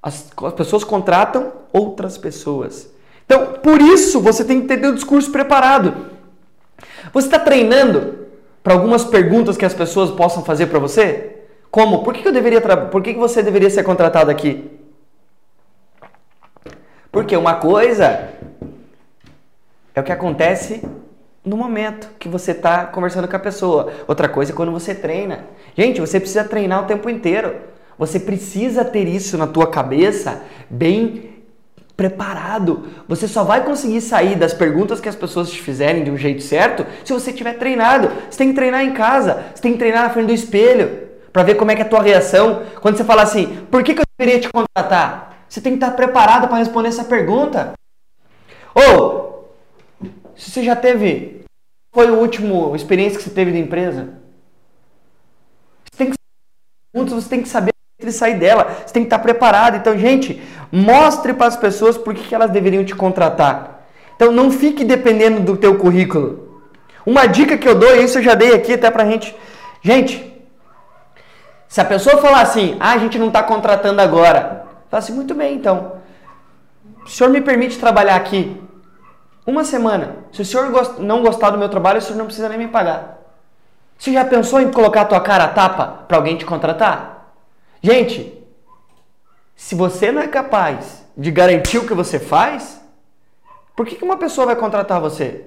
As, 0.00 0.30
as 0.44 0.54
pessoas 0.54 0.84
contratam 0.84 1.52
outras 1.72 2.16
pessoas. 2.16 2.88
Então, 3.25 3.54
por 3.54 3.82
isso, 3.82 4.20
você 4.20 4.44
tem 4.44 4.60
que 4.60 4.76
ter 4.76 4.86
o 4.86 4.94
discurso 4.94 5.32
preparado. 5.32 6.14
Você 7.16 7.28
está 7.28 7.38
treinando 7.38 8.26
para 8.62 8.75
algumas 8.75 9.02
perguntas 9.02 9.56
que 9.56 9.64
as 9.64 9.73
pessoas 9.73 10.11
possam 10.11 10.44
fazer 10.44 10.66
para 10.66 10.78
você? 10.78 11.44
Como? 11.70 12.04
Por 12.04 12.12
que, 12.12 12.28
eu 12.28 12.30
deveria 12.30 12.61
Por 12.61 13.02
que, 13.02 13.14
que 13.14 13.18
você 13.18 13.42
deveria 13.42 13.70
ser 13.70 13.85
contratado 13.85 14.30
aqui? 14.30 14.70
Porque 17.11 17.35
uma 17.35 17.54
coisa 17.54 18.28
é 19.94 19.99
o 19.99 20.04
que 20.04 20.12
acontece 20.12 20.87
no 21.42 21.56
momento 21.56 22.11
que 22.18 22.28
você 22.28 22.50
está 22.50 22.85
conversando 22.85 23.26
com 23.26 23.37
a 23.37 23.38
pessoa. 23.38 23.90
Outra 24.06 24.28
coisa 24.28 24.52
é 24.52 24.54
quando 24.54 24.70
você 24.70 24.94
treina. 24.94 25.46
Gente, 25.75 26.02
você 26.02 26.20
precisa 26.20 26.44
treinar 26.44 26.85
o 26.85 26.87
tempo 26.87 27.08
inteiro. 27.08 27.56
Você 27.99 28.20
precisa 28.20 28.85
ter 28.85 29.08
isso 29.08 29.38
na 29.38 29.46
tua 29.46 29.70
cabeça 29.70 30.42
bem 30.68 31.36
preparado. 31.96 32.88
Você 33.08 33.26
só 33.26 33.42
vai 33.42 33.64
conseguir 33.64 34.00
sair 34.00 34.36
das 34.36 34.52
perguntas 34.52 35.00
que 35.00 35.08
as 35.08 35.16
pessoas 35.16 35.50
te 35.50 35.60
fizerem 35.60 36.04
de 36.04 36.10
um 36.10 36.16
jeito 36.16 36.42
certo 36.42 36.86
se 37.04 37.12
você 37.12 37.32
tiver 37.32 37.54
treinado. 37.54 38.10
Você 38.30 38.38
tem 38.38 38.48
que 38.50 38.54
treinar 38.54 38.82
em 38.84 38.92
casa, 38.92 39.46
você 39.54 39.62
tem 39.62 39.72
que 39.72 39.78
treinar 39.78 40.02
na 40.02 40.10
frente 40.10 40.26
do 40.26 40.32
espelho 40.32 41.06
para 41.32 41.42
ver 41.42 41.54
como 41.54 41.70
é 41.70 41.74
que 41.74 41.82
é 41.82 41.84
a 41.84 41.88
tua 41.88 42.02
reação 42.02 42.62
quando 42.80 42.96
você 42.96 43.04
fala 43.04 43.22
assim: 43.22 43.66
"Por 43.70 43.82
que, 43.82 43.94
que 43.94 44.00
eu 44.00 44.04
deveria 44.18 44.40
te 44.40 44.50
contratar?" 44.50 45.44
Você 45.48 45.60
tem 45.60 45.72
que 45.72 45.82
estar 45.82 45.96
preparado 45.96 46.48
para 46.48 46.58
responder 46.58 46.88
essa 46.88 47.04
pergunta. 47.04 47.72
Ou 48.74 49.54
se 50.34 50.50
você 50.50 50.62
já 50.62 50.76
teve 50.76 51.44
foi 51.94 52.08
a 52.08 52.12
última 52.12 52.76
experiência 52.76 53.16
que 53.16 53.24
você 53.24 53.30
teve 53.30 53.52
da 53.52 53.58
empresa? 53.58 54.14
Você 55.90 55.96
tem 55.96 56.10
que 56.10 57.14
você 57.14 57.28
tem 57.28 57.42
que 57.42 57.48
saber 57.48 57.72
sair 58.12 58.38
dela. 58.38 58.82
Você 58.84 58.92
tem 58.92 59.02
que 59.02 59.06
estar 59.06 59.18
preparado. 59.18 59.76
Então, 59.76 59.96
gente, 59.98 60.40
mostre 60.70 61.35
para 61.35 61.46
as 61.46 61.56
pessoas 61.56 61.96
por 61.96 62.14
que 62.14 62.35
elas 62.35 62.50
deveriam 62.50 62.85
te 62.85 62.94
contratar. 62.94 63.87
Então, 64.14 64.32
não 64.32 64.50
fique 64.50 64.85
dependendo 64.85 65.40
do 65.40 65.56
teu 65.56 65.76
currículo. 65.76 66.62
Uma 67.04 67.26
dica 67.26 67.56
que 67.56 67.68
eu 67.68 67.75
dou, 67.75 67.94
e 67.94 68.04
isso 68.04 68.18
eu 68.18 68.23
já 68.23 68.35
dei 68.35 68.54
aqui 68.54 68.75
até 68.75 68.90
para 68.90 69.04
a 69.04 69.06
gente. 69.06 69.37
Gente, 69.82 70.35
se 71.68 71.80
a 71.80 71.85
pessoa 71.85 72.18
falar 72.18 72.40
assim, 72.40 72.76
ah, 72.80 72.92
a 72.92 72.99
gente 72.99 73.18
não 73.18 73.28
está 73.28 73.42
contratando 73.42 74.00
agora, 74.00 74.66
fala 74.90 75.02
assim, 75.02 75.12
muito 75.12 75.35
bem, 75.35 75.54
então. 75.54 75.92
O 77.04 77.08
senhor 77.08 77.30
me 77.30 77.40
permite 77.40 77.78
trabalhar 77.78 78.16
aqui 78.16 78.61
uma 79.46 79.62
semana. 79.62 80.16
Se 80.32 80.42
o 80.42 80.44
senhor 80.44 80.99
não 80.99 81.23
gostar 81.23 81.50
do 81.50 81.58
meu 81.58 81.68
trabalho, 81.68 81.99
o 81.99 82.02
senhor 82.02 82.18
não 82.18 82.26
precisa 82.26 82.49
nem 82.49 82.58
me 82.58 82.68
pagar. 82.68 83.18
Você 83.99 84.12
já 84.12 84.25
pensou 84.25 84.61
em 84.61 84.70
colocar 84.70 85.02
a 85.02 85.04
tua 85.04 85.20
cara 85.20 85.44
a 85.44 85.49
tapa 85.49 86.04
para 86.06 86.16
alguém 86.16 86.37
te 86.37 86.44
contratar? 86.44 87.32
Gente, 87.80 88.36
se 89.56 89.75
você 89.75 90.12
não 90.12 90.20
é 90.20 90.28
capaz 90.28 91.02
de 91.16 91.30
garantir 91.30 91.78
o 91.78 91.86
que 91.86 91.94
você 91.94 92.20
faz, 92.20 92.78
por 93.75 93.86
que, 93.86 94.04
uma 94.04 94.18
pessoa 94.18 94.46
vai 94.46 94.56
contratar 94.56 95.00
você? 95.00 95.46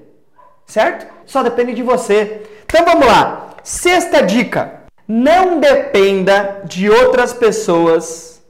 Certo? 0.66 1.08
Só 1.26 1.44
depende 1.44 1.74
de 1.74 1.84
você. 1.84 2.42
Então 2.66 2.84
vamos 2.84 3.06
lá. 3.06 3.56
Sexta 3.64 4.22
dica: 4.22 4.82
não 5.08 5.60
dependa 5.60 6.62
de 6.66 6.90
outras 6.90 7.34
pessoas 7.34 8.42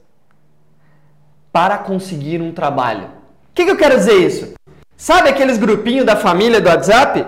para 1.52 1.78
conseguir 1.78 2.40
um 2.40 2.52
trabalho. 2.52 3.04
O 3.04 3.54
que, 3.54 3.64
que 3.64 3.70
eu 3.70 3.76
quero 3.76 3.96
dizer 3.96 4.14
isso? 4.14 4.54
Sabe 4.96 5.28
aqueles 5.28 5.58
grupinhos 5.58 6.06
da 6.06 6.16
família 6.16 6.60
do 6.60 6.68
WhatsApp? 6.68 7.26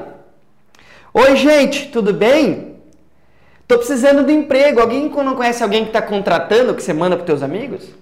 Oi, 1.12 1.36
gente, 1.36 1.88
tudo 1.88 2.12
bem? 2.12 2.76
Estou 3.62 3.78
precisando 3.78 4.24
de 4.24 4.32
emprego. 4.32 4.80
Alguém 4.80 5.08
não 5.08 5.34
conhece 5.34 5.62
alguém 5.62 5.82
que 5.82 5.90
está 5.90 6.02
contratando 6.02 6.74
que 6.74 6.82
você 6.82 6.92
manda 6.92 7.16
para 7.16 7.26
teus 7.26 7.42
amigos? 7.42 8.01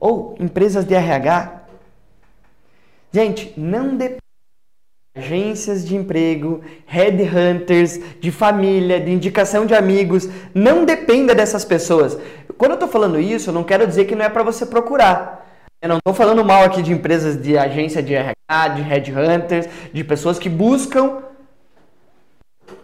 Ou 0.00 0.34
empresas 0.40 0.84
de 0.84 0.94
RH. 0.94 1.60
Gente, 3.12 3.52
não 3.56 3.96
depende 3.96 4.20
agências 5.16 5.86
de 5.86 5.96
emprego, 5.96 6.62
headhunters, 6.86 8.00
de 8.20 8.30
família, 8.30 9.00
de 9.00 9.10
indicação 9.10 9.66
de 9.66 9.74
amigos. 9.74 10.28
Não 10.54 10.84
dependa 10.84 11.34
dessas 11.34 11.64
pessoas. 11.64 12.16
Quando 12.56 12.72
eu 12.72 12.76
estou 12.76 12.88
falando 12.88 13.20
isso, 13.20 13.50
eu 13.50 13.54
não 13.54 13.64
quero 13.64 13.86
dizer 13.86 14.06
que 14.06 14.14
não 14.14 14.24
é 14.24 14.28
para 14.28 14.42
você 14.42 14.64
procurar. 14.64 15.46
Eu 15.82 15.88
não 15.88 15.96
estou 15.96 16.14
falando 16.14 16.44
mal 16.44 16.62
aqui 16.64 16.82
de 16.82 16.92
empresas 16.92 17.40
de 17.40 17.56
agência 17.58 18.02
de 18.02 18.14
RH, 18.14 18.68
de 18.74 18.82
headhunters, 18.82 19.66
de 19.92 20.04
pessoas 20.04 20.38
que 20.38 20.48
buscam 20.48 21.22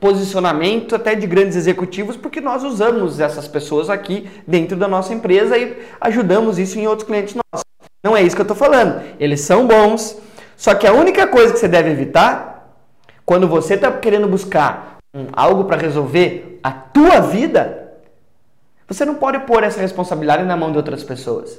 posicionamento 0.01 0.95
até 0.95 1.15
de 1.15 1.27
grandes 1.27 1.57
executivos, 1.57 2.17
porque 2.17 2.41
nós 2.41 2.63
usamos 2.63 3.21
essas 3.21 3.49
pessoas 3.49 3.89
aqui 3.89 4.29
dentro 4.47 4.77
da 4.77 4.89
nossa 4.89 5.13
empresa 5.13 5.57
e 5.57 5.77
ajudamos 6.01 6.59
isso 6.59 6.79
em 6.79 6.87
outros 6.87 7.07
clientes 7.07 7.35
nossos. 7.35 7.65
Não 8.05 8.17
é 8.17 8.23
isso 8.23 8.37
que 8.37 8.43
eu 8.43 8.45
estou 8.45 8.57
falando. 8.57 9.03
Eles 9.19 9.41
são 9.41 9.67
bons, 9.67 10.19
só 10.57 10.75
que 10.75 10.87
a 10.87 10.93
única 10.93 11.27
coisa 11.27 11.53
que 11.53 11.59
você 11.59 11.69
deve 11.69 11.91
evitar, 11.91 12.73
quando 13.25 13.49
você 13.49 13.75
está 13.75 13.91
querendo 13.91 14.29
buscar 14.29 14.99
algo 15.33 15.65
para 15.65 15.77
resolver 15.77 16.61
a 16.63 16.71
tua 16.71 17.21
vida, 17.21 17.93
você 18.87 19.05
não 19.05 19.17
pode 19.17 19.41
pôr 19.41 19.63
essa 19.63 19.81
responsabilidade 19.81 20.45
na 20.45 20.57
mão 20.57 20.71
de 20.71 20.77
outras 20.77 21.03
pessoas. 21.03 21.59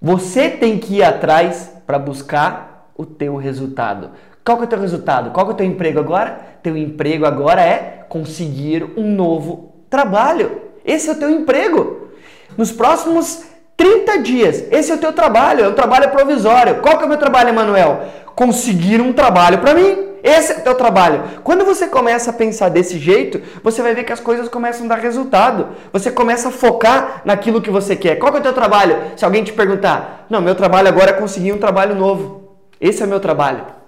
Você 0.00 0.50
tem 0.50 0.78
que 0.78 0.96
ir 0.96 1.02
atrás 1.02 1.72
para 1.86 1.98
buscar 1.98 2.90
o 2.96 3.04
teu 3.04 3.36
resultado. 3.36 4.10
Qual 4.44 4.58
que 4.58 4.64
é 4.64 4.66
o 4.66 4.68
teu 4.68 4.80
resultado? 4.80 5.30
Qual 5.30 5.46
que 5.46 5.52
é 5.52 5.54
o 5.54 5.56
teu 5.56 5.66
emprego 5.66 5.98
agora? 5.98 6.38
Teu 6.62 6.76
emprego 6.76 7.24
agora 7.24 7.62
é 7.62 8.04
conseguir 8.10 8.84
um 8.94 9.10
novo 9.14 9.72
trabalho. 9.88 10.60
Esse 10.84 11.08
é 11.08 11.12
o 11.12 11.16
teu 11.16 11.30
emprego. 11.30 12.10
Nos 12.56 12.70
próximos 12.70 13.42
30 13.74 14.18
dias, 14.18 14.64
esse 14.70 14.92
é 14.92 14.94
o 14.94 14.98
teu 14.98 15.14
trabalho, 15.14 15.64
é 15.64 15.68
um 15.68 15.72
trabalho 15.72 16.10
provisório. 16.10 16.76
Qual 16.82 16.98
que 16.98 17.04
é 17.04 17.06
o 17.06 17.08
meu 17.08 17.16
trabalho, 17.16 17.48
Emanuel? 17.48 18.02
Conseguir 18.34 19.00
um 19.00 19.14
trabalho 19.14 19.58
para 19.58 19.72
mim. 19.72 20.10
Esse 20.22 20.52
é 20.52 20.58
o 20.58 20.60
teu 20.62 20.74
trabalho. 20.74 21.22
Quando 21.42 21.64
você 21.64 21.86
começa 21.86 22.30
a 22.30 22.32
pensar 22.32 22.68
desse 22.68 22.98
jeito, 22.98 23.40
você 23.62 23.80
vai 23.82 23.94
ver 23.94 24.04
que 24.04 24.12
as 24.12 24.20
coisas 24.20 24.48
começam 24.48 24.84
a 24.84 24.88
dar 24.90 24.98
resultado. 24.98 25.68
Você 25.92 26.10
começa 26.10 26.48
a 26.48 26.52
focar 26.52 27.22
naquilo 27.24 27.62
que 27.62 27.70
você 27.70 27.96
quer. 27.96 28.16
Qual 28.16 28.30
que 28.30 28.38
é 28.38 28.40
o 28.40 28.44
teu 28.44 28.52
trabalho? 28.52 28.96
Se 29.16 29.24
alguém 29.24 29.42
te 29.42 29.52
perguntar, 29.52 30.26
não, 30.28 30.42
meu 30.42 30.54
trabalho 30.54 30.88
agora 30.88 31.10
é 31.10 31.14
conseguir 31.14 31.52
um 31.52 31.58
trabalho 31.58 31.94
novo. 31.94 32.56
Esse 32.80 33.02
é 33.02 33.06
o 33.06 33.08
meu 33.08 33.20
trabalho. 33.20 33.83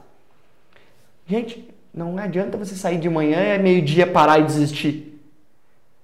Gente, 1.26 1.68
não 1.92 2.16
adianta 2.18 2.56
você 2.56 2.76
sair 2.76 2.99
de 2.99 3.09
manhã 3.09 3.54
e 3.54 3.59
meio-dia 3.59 4.06
parar 4.06 4.38
e 4.38 4.45
desistir. 4.45 5.21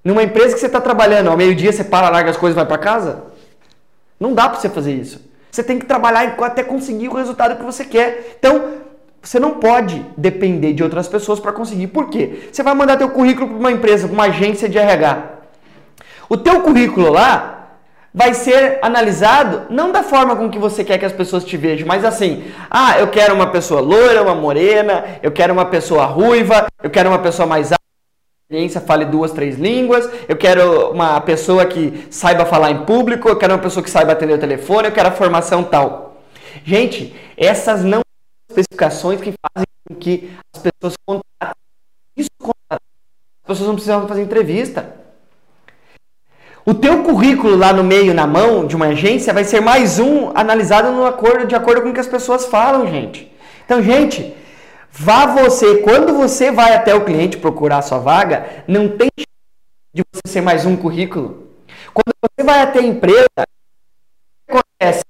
Numa 0.04 0.22
empresa 0.22 0.54
que 0.54 0.60
você 0.60 0.66
está 0.66 0.80
trabalhando, 0.80 1.28
ao 1.28 1.36
meio-dia 1.36 1.72
você 1.72 1.84
para, 1.84 2.08
larga 2.08 2.30
as 2.30 2.36
coisas 2.36 2.56
e 2.56 2.60
vai 2.60 2.66
para 2.66 2.78
casa? 2.78 3.24
Não 4.18 4.34
dá 4.34 4.48
para 4.48 4.58
você 4.58 4.68
fazer 4.68 4.94
isso. 4.94 5.20
Você 5.50 5.62
tem 5.62 5.78
que 5.78 5.86
trabalhar 5.86 6.34
até 6.40 6.64
conseguir 6.64 7.08
o 7.08 7.14
resultado 7.14 7.56
que 7.56 7.64
você 7.64 7.84
quer. 7.84 8.36
Então, 8.38 8.78
você 9.22 9.38
não 9.38 9.60
pode 9.60 10.04
depender 10.16 10.72
de 10.72 10.82
outras 10.82 11.06
pessoas 11.06 11.38
para 11.38 11.52
conseguir. 11.52 11.86
Por 11.88 12.08
quê? 12.08 12.48
Você 12.50 12.62
vai 12.62 12.74
mandar 12.74 12.96
teu 12.96 13.10
currículo 13.10 13.48
para 13.48 13.58
uma 13.58 13.70
empresa, 13.70 14.08
para 14.08 14.14
uma 14.14 14.24
agência 14.24 14.68
de 14.68 14.78
RH. 14.78 15.22
O 16.28 16.36
teu 16.36 16.62
currículo 16.62 17.12
lá 17.12 17.61
vai 18.14 18.34
ser 18.34 18.78
analisado 18.82 19.66
não 19.70 19.90
da 19.90 20.02
forma 20.02 20.36
com 20.36 20.50
que 20.50 20.58
você 20.58 20.84
quer 20.84 20.98
que 20.98 21.04
as 21.04 21.12
pessoas 21.12 21.44
te 21.44 21.56
vejam, 21.56 21.86
mas 21.86 22.04
assim, 22.04 22.44
ah, 22.70 22.98
eu 22.98 23.08
quero 23.08 23.34
uma 23.34 23.50
pessoa 23.50 23.80
loira, 23.80 24.22
uma 24.22 24.34
morena, 24.34 25.04
eu 25.22 25.32
quero 25.32 25.52
uma 25.52 25.64
pessoa 25.64 26.04
ruiva, 26.04 26.66
eu 26.82 26.90
quero 26.90 27.08
uma 27.08 27.18
pessoa 27.18 27.46
mais 27.46 27.72
alta, 27.72 28.80
fale 28.86 29.06
duas, 29.06 29.32
três 29.32 29.56
línguas, 29.56 30.08
eu 30.28 30.36
quero 30.36 30.90
uma 30.90 31.20
pessoa 31.22 31.64
que 31.64 32.06
saiba 32.10 32.44
falar 32.44 32.70
em 32.70 32.84
público, 32.84 33.28
eu 33.28 33.36
quero 33.36 33.54
uma 33.54 33.62
pessoa 33.62 33.82
que 33.82 33.90
saiba 33.90 34.12
atender 34.12 34.34
o 34.34 34.38
telefone, 34.38 34.88
eu 34.88 34.92
quero 34.92 35.08
a 35.08 35.12
formação 35.12 35.64
tal. 35.64 36.22
Gente, 36.64 37.14
essas 37.36 37.82
não 37.82 38.00
são 38.00 38.50
especificações 38.50 39.20
que 39.20 39.32
fazem 39.32 39.66
com 39.88 39.94
que 39.94 40.30
as 40.54 40.60
pessoas 40.62 40.94
contratem. 41.06 41.62
Isso 42.14 42.30
contratam. 42.38 42.86
As 43.42 43.48
pessoas 43.48 43.68
não 43.68 43.74
precisam 43.74 44.06
fazer 44.06 44.22
entrevista. 44.22 45.01
O 46.64 46.72
teu 46.72 47.02
currículo 47.02 47.56
lá 47.56 47.72
no 47.72 47.82
meio, 47.82 48.14
na 48.14 48.24
mão 48.24 48.66
de 48.66 48.76
uma 48.76 48.86
agência, 48.86 49.32
vai 49.32 49.42
ser 49.42 49.60
mais 49.60 49.98
um 49.98 50.30
analisado 50.32 50.92
no 50.92 51.04
acordo, 51.04 51.46
de 51.46 51.56
acordo 51.56 51.82
com 51.82 51.90
o 51.90 51.92
que 51.92 51.98
as 51.98 52.06
pessoas 52.06 52.46
falam, 52.46 52.86
gente. 52.86 53.32
Então, 53.64 53.82
gente, 53.82 54.32
vá 54.92 55.26
você, 55.26 55.78
quando 55.78 56.14
você 56.14 56.52
vai 56.52 56.74
até 56.74 56.94
o 56.94 57.04
cliente 57.04 57.36
procurar 57.36 57.78
a 57.78 57.82
sua 57.82 57.98
vaga, 57.98 58.64
não 58.68 58.96
tem 58.96 59.08
de 59.92 60.04
você 60.14 60.32
ser 60.34 60.40
mais 60.40 60.64
um 60.64 60.76
currículo. 60.76 61.48
Quando 61.92 62.14
você 62.22 62.46
vai 62.46 62.62
até 62.62 62.78
a 62.78 62.82
empresa, 62.82 63.26
o 63.38 63.42
que 64.46 64.58
acontece? 64.58 65.04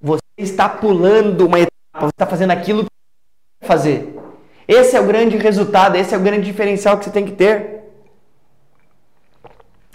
Você 0.00 0.20
está 0.38 0.68
pulando 0.68 1.46
uma 1.46 1.60
etapa, 1.60 2.00
você 2.00 2.06
está 2.08 2.26
fazendo 2.26 2.50
aquilo 2.50 2.82
que 2.82 2.90
você 2.90 3.60
quer 3.60 3.66
fazer. 3.68 4.18
Esse 4.66 4.96
é 4.96 5.00
o 5.00 5.06
grande 5.06 5.36
resultado, 5.36 5.94
esse 5.96 6.12
é 6.12 6.18
o 6.18 6.20
grande 6.20 6.44
diferencial 6.44 6.98
que 6.98 7.04
você 7.04 7.12
tem 7.12 7.24
que 7.24 7.32
ter. 7.32 7.84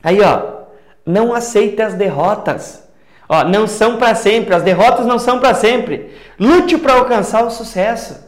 Aí, 0.02 0.22
ó, 0.22 0.61
não 1.06 1.34
aceite 1.34 1.82
as 1.82 1.94
derrotas. 1.94 2.84
Ó, 3.28 3.44
não 3.44 3.66
são 3.66 3.98
para 3.98 4.14
sempre, 4.14 4.54
as 4.54 4.64
derrotas 4.64 5.06
não 5.06 5.18
são 5.18 5.40
para 5.40 5.54
sempre. 5.54 6.14
Lute 6.40 6.78
para 6.78 6.94
alcançar 6.96 7.44
o 7.44 7.52
sucesso. 7.52 8.20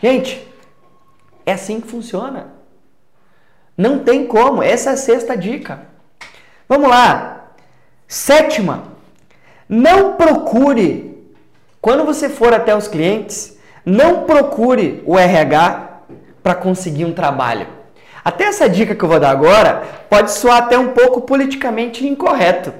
Gente, 0.00 0.46
é 1.44 1.52
assim 1.52 1.80
que 1.80 1.88
funciona. 1.88 2.54
Não 3.76 4.00
tem 4.00 4.26
como, 4.26 4.62
essa 4.62 4.90
é 4.90 4.92
a 4.92 4.96
sexta 4.96 5.36
dica. 5.36 5.82
Vamos 6.68 6.88
lá. 6.88 7.48
Sétima, 8.06 8.84
não 9.68 10.14
procure, 10.14 11.26
quando 11.80 12.04
você 12.04 12.28
for 12.28 12.54
até 12.54 12.76
os 12.76 12.86
clientes, 12.86 13.58
não 13.84 14.24
procure 14.24 15.02
o 15.06 15.18
RH 15.18 16.02
para 16.42 16.54
conseguir 16.54 17.04
um 17.04 17.12
trabalho. 17.12 17.66
Até 18.24 18.44
essa 18.44 18.68
dica 18.68 18.94
que 18.94 19.04
eu 19.04 19.08
vou 19.08 19.20
dar 19.20 19.30
agora 19.30 19.82
pode 20.08 20.32
soar 20.32 20.58
até 20.58 20.78
um 20.78 20.88
pouco 20.88 21.20
politicamente 21.20 22.06
incorreto. 22.06 22.72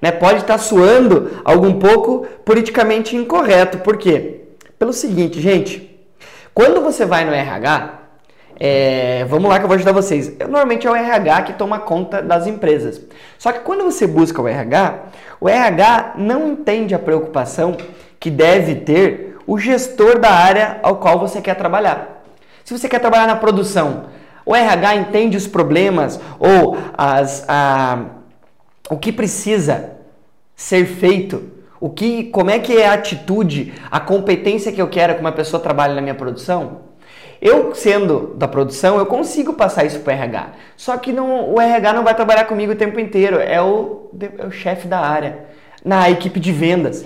Né? 0.00 0.10
Pode 0.10 0.40
estar 0.40 0.54
tá 0.54 0.58
soando 0.58 1.42
algum 1.44 1.78
pouco 1.78 2.26
politicamente 2.44 3.14
incorreto. 3.14 3.78
Por 3.78 3.98
quê? 3.98 4.42
Pelo 4.78 4.92
seguinte, 4.92 5.40
gente. 5.40 5.88
Quando 6.54 6.80
você 6.80 7.04
vai 7.04 7.24
no 7.24 7.32
RH, 7.32 7.98
é, 8.58 9.24
vamos 9.28 9.48
lá 9.48 9.58
que 9.58 9.64
eu 9.64 9.68
vou 9.68 9.76
ajudar 9.76 9.92
vocês. 9.92 10.36
Normalmente 10.38 10.86
é 10.86 10.90
o 10.90 10.96
RH 10.96 11.42
que 11.42 11.52
toma 11.52 11.78
conta 11.78 12.22
das 12.22 12.46
empresas. 12.46 13.00
Só 13.38 13.52
que 13.52 13.60
quando 13.60 13.84
você 13.84 14.06
busca 14.06 14.40
o 14.40 14.48
RH, 14.48 14.98
o 15.40 15.48
RH 15.48 16.14
não 16.16 16.48
entende 16.48 16.94
a 16.94 16.98
preocupação 16.98 17.76
que 18.18 18.30
deve 18.30 18.74
ter 18.76 19.36
o 19.46 19.58
gestor 19.58 20.18
da 20.18 20.30
área 20.30 20.78
ao 20.82 20.96
qual 20.96 21.18
você 21.18 21.40
quer 21.40 21.54
trabalhar. 21.54 22.22
Se 22.64 22.76
você 22.76 22.88
quer 22.88 22.98
trabalhar 22.98 23.26
na 23.26 23.36
produção, 23.36 24.06
o 24.48 24.56
RH 24.56 24.96
entende 24.96 25.36
os 25.36 25.46
problemas 25.46 26.18
ou 26.38 26.78
as, 26.96 27.44
a, 27.46 28.06
o 28.88 28.96
que 28.96 29.12
precisa 29.12 29.90
ser 30.56 30.86
feito, 30.86 31.52
o 31.78 31.90
que, 31.90 32.24
como 32.24 32.48
é 32.48 32.58
que 32.58 32.74
é 32.74 32.88
a 32.88 32.94
atitude, 32.94 33.74
a 33.90 34.00
competência 34.00 34.72
que 34.72 34.80
eu 34.80 34.88
quero 34.88 35.14
que 35.14 35.20
uma 35.20 35.32
pessoa 35.32 35.62
trabalhe 35.62 35.94
na 35.94 36.00
minha 36.00 36.14
produção? 36.14 36.78
Eu, 37.42 37.74
sendo 37.74 38.34
da 38.36 38.48
produção, 38.48 38.98
eu 38.98 39.04
consigo 39.04 39.52
passar 39.52 39.84
isso 39.84 40.00
para 40.00 40.14
o 40.14 40.16
RH. 40.16 40.52
Só 40.78 40.96
que 40.96 41.12
não, 41.12 41.52
o 41.52 41.60
RH 41.60 41.92
não 41.92 42.02
vai 42.02 42.14
trabalhar 42.14 42.46
comigo 42.46 42.72
o 42.72 42.76
tempo 42.76 42.98
inteiro. 42.98 43.38
É 43.38 43.60
o, 43.60 44.10
é 44.40 44.46
o 44.46 44.50
chefe 44.50 44.88
da 44.88 44.98
área, 44.98 45.44
na 45.84 46.08
equipe 46.08 46.40
de 46.40 46.52
vendas. 46.52 47.04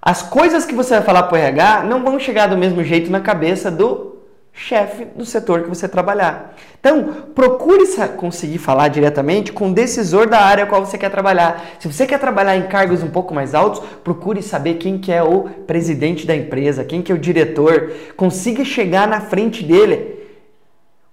As 0.00 0.22
coisas 0.22 0.64
que 0.64 0.74
você 0.74 0.94
vai 0.94 1.02
falar 1.02 1.24
para 1.24 1.34
o 1.34 1.38
RH 1.38 1.82
não 1.82 2.02
vão 2.02 2.18
chegar 2.18 2.46
do 2.46 2.56
mesmo 2.56 2.82
jeito 2.82 3.10
na 3.10 3.20
cabeça 3.20 3.70
do 3.70 4.19
chefe 4.52 5.04
do 5.04 5.24
setor 5.24 5.62
que 5.62 5.68
você 5.68 5.88
trabalhar. 5.88 6.54
Então, 6.78 7.26
procure 7.34 7.84
conseguir 8.16 8.58
falar 8.58 8.88
diretamente 8.88 9.52
com 9.52 9.70
o 9.70 9.74
decisor 9.74 10.26
da 10.28 10.40
área 10.40 10.66
qual 10.66 10.84
você 10.84 10.98
quer 10.98 11.10
trabalhar. 11.10 11.76
Se 11.78 11.90
você 11.90 12.06
quer 12.06 12.18
trabalhar 12.18 12.56
em 12.56 12.66
cargos 12.66 13.02
um 13.02 13.10
pouco 13.10 13.34
mais 13.34 13.54
altos, 13.54 13.80
procure 14.02 14.42
saber 14.42 14.74
quem 14.74 14.98
que 14.98 15.12
é 15.12 15.22
o 15.22 15.42
presidente 15.66 16.26
da 16.26 16.34
empresa, 16.34 16.84
quem 16.84 17.02
que 17.02 17.12
é 17.12 17.14
o 17.14 17.18
diretor. 17.18 17.92
Consiga 18.16 18.64
chegar 18.64 19.06
na 19.08 19.20
frente 19.20 19.64
dele. 19.64 20.18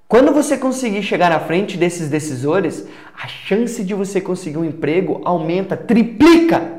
Quando 0.07 0.31
você 0.31 0.57
conseguir 0.57 1.03
chegar 1.03 1.29
na 1.29 1.39
frente 1.39 1.77
desses 1.77 2.09
decisores, 2.09 2.87
a 3.21 3.27
chance 3.27 3.83
de 3.83 3.93
você 3.93 4.21
conseguir 4.21 4.57
um 4.57 4.63
emprego 4.63 5.21
aumenta, 5.25 5.75
triplica 5.75 6.77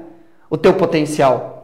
o 0.49 0.57
teu 0.57 0.73
potencial. 0.75 1.58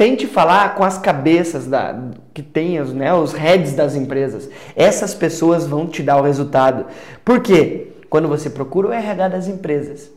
Tente 0.00 0.26
falar 0.26 0.76
com 0.76 0.82
as 0.82 0.96
cabeças 0.96 1.66
da, 1.66 1.94
que 2.32 2.42
tem 2.42 2.80
né, 2.84 3.12
os 3.12 3.34
heads 3.34 3.74
das 3.74 3.94
empresas. 3.94 4.48
Essas 4.74 5.12
pessoas 5.12 5.66
vão 5.66 5.86
te 5.86 6.02
dar 6.02 6.16
o 6.16 6.22
resultado. 6.22 6.86
Por 7.22 7.40
quê? 7.42 7.88
Quando 8.08 8.26
você 8.26 8.48
procura 8.48 8.88
o 8.88 8.92
RH 8.94 9.28
das 9.28 9.46
empresas, 9.46 10.10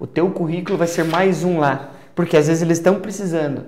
o 0.00 0.06
teu 0.06 0.30
currículo 0.30 0.78
vai 0.78 0.86
ser 0.86 1.04
mais 1.04 1.44
um 1.44 1.58
lá. 1.58 1.90
Porque 2.14 2.38
às 2.38 2.46
vezes 2.46 2.62
eles 2.62 2.78
estão 2.78 3.00
precisando. 3.00 3.66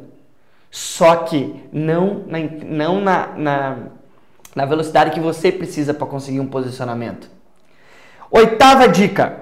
Só 0.70 1.14
que 1.16 1.54
não 1.70 2.24
na, 2.26 2.38
não 2.64 3.00
na, 3.02 3.26
na, 3.36 3.76
na 4.56 4.64
velocidade 4.64 5.10
que 5.10 5.20
você 5.20 5.52
precisa 5.52 5.92
para 5.92 6.06
conseguir 6.06 6.40
um 6.40 6.46
posicionamento. 6.46 7.28
Oitava 8.30 8.88
dica. 8.88 9.40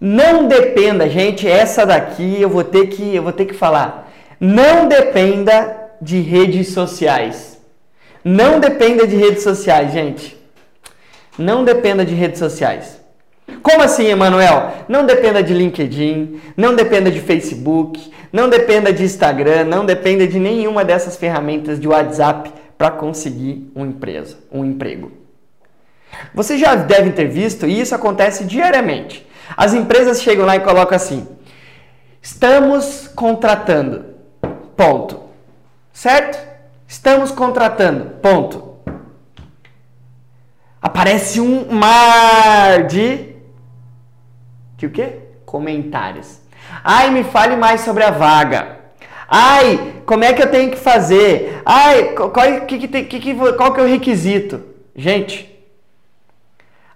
Não 0.00 0.46
dependa, 0.46 1.08
gente, 1.08 1.48
essa 1.48 1.84
daqui 1.84 2.40
eu 2.40 2.48
vou 2.48 2.62
ter 2.62 2.86
que, 2.86 3.16
eu 3.16 3.24
vou 3.24 3.32
ter 3.32 3.46
que 3.46 3.54
falar. 3.54 4.07
Não 4.40 4.86
dependa 4.86 5.90
de 6.00 6.20
redes 6.20 6.68
sociais. 6.68 7.58
Não 8.24 8.60
dependa 8.60 9.06
de 9.06 9.16
redes 9.16 9.42
sociais, 9.42 9.92
gente. 9.92 10.36
Não 11.38 11.64
dependa 11.64 12.04
de 12.04 12.14
redes 12.14 12.38
sociais. 12.38 13.00
Como 13.62 13.82
assim, 13.82 14.06
Emanuel? 14.06 14.72
Não 14.88 15.06
dependa 15.06 15.42
de 15.42 15.54
LinkedIn, 15.54 16.40
não 16.56 16.74
dependa 16.74 17.10
de 17.10 17.20
Facebook, 17.20 18.12
não 18.32 18.48
dependa 18.48 18.92
de 18.92 19.04
Instagram, 19.04 19.64
não 19.64 19.86
dependa 19.86 20.26
de 20.26 20.38
nenhuma 20.38 20.84
dessas 20.84 21.16
ferramentas 21.16 21.80
de 21.80 21.88
WhatsApp 21.88 22.52
para 22.76 22.90
conseguir 22.90 23.70
uma 23.74 23.86
empresa, 23.86 24.36
um 24.52 24.64
emprego. 24.64 25.10
Você 26.34 26.58
já 26.58 26.74
deve 26.74 27.10
ter 27.10 27.26
visto, 27.26 27.66
e 27.66 27.80
isso 27.80 27.94
acontece 27.94 28.44
diariamente. 28.44 29.26
As 29.56 29.74
empresas 29.74 30.22
chegam 30.22 30.44
lá 30.44 30.56
e 30.56 30.60
colocam 30.60 30.96
assim: 30.96 31.26
estamos 32.20 33.08
contratando. 33.08 34.17
Ponto. 34.78 35.22
Certo? 35.92 36.38
Estamos 36.86 37.32
contratando. 37.32 38.10
Ponto. 38.22 38.76
Aparece 40.80 41.40
um 41.40 41.68
mar 41.68 42.84
de. 42.86 43.34
De 44.76 44.86
o 44.86 44.90
quê? 44.90 45.18
Comentários. 45.44 46.38
Ai, 46.84 47.10
me 47.10 47.24
fale 47.24 47.56
mais 47.56 47.80
sobre 47.80 48.04
a 48.04 48.12
vaga. 48.12 48.78
Ai, 49.26 50.00
como 50.06 50.22
é 50.22 50.32
que 50.32 50.44
eu 50.44 50.48
tenho 50.48 50.70
que 50.70 50.76
fazer? 50.76 51.60
Ai, 51.66 52.14
qual, 52.14 52.30
que, 52.64 52.78
que 52.78 52.86
que, 52.86 53.18
que, 53.18 53.34
qual 53.34 53.74
que 53.74 53.80
é 53.80 53.82
o 53.82 53.88
requisito? 53.88 54.62
Gente, 54.94 55.58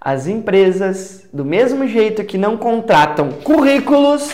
as 0.00 0.28
empresas, 0.28 1.28
do 1.32 1.44
mesmo 1.44 1.88
jeito 1.88 2.22
que 2.22 2.38
não 2.38 2.56
contratam 2.56 3.32
currículos, 3.32 4.32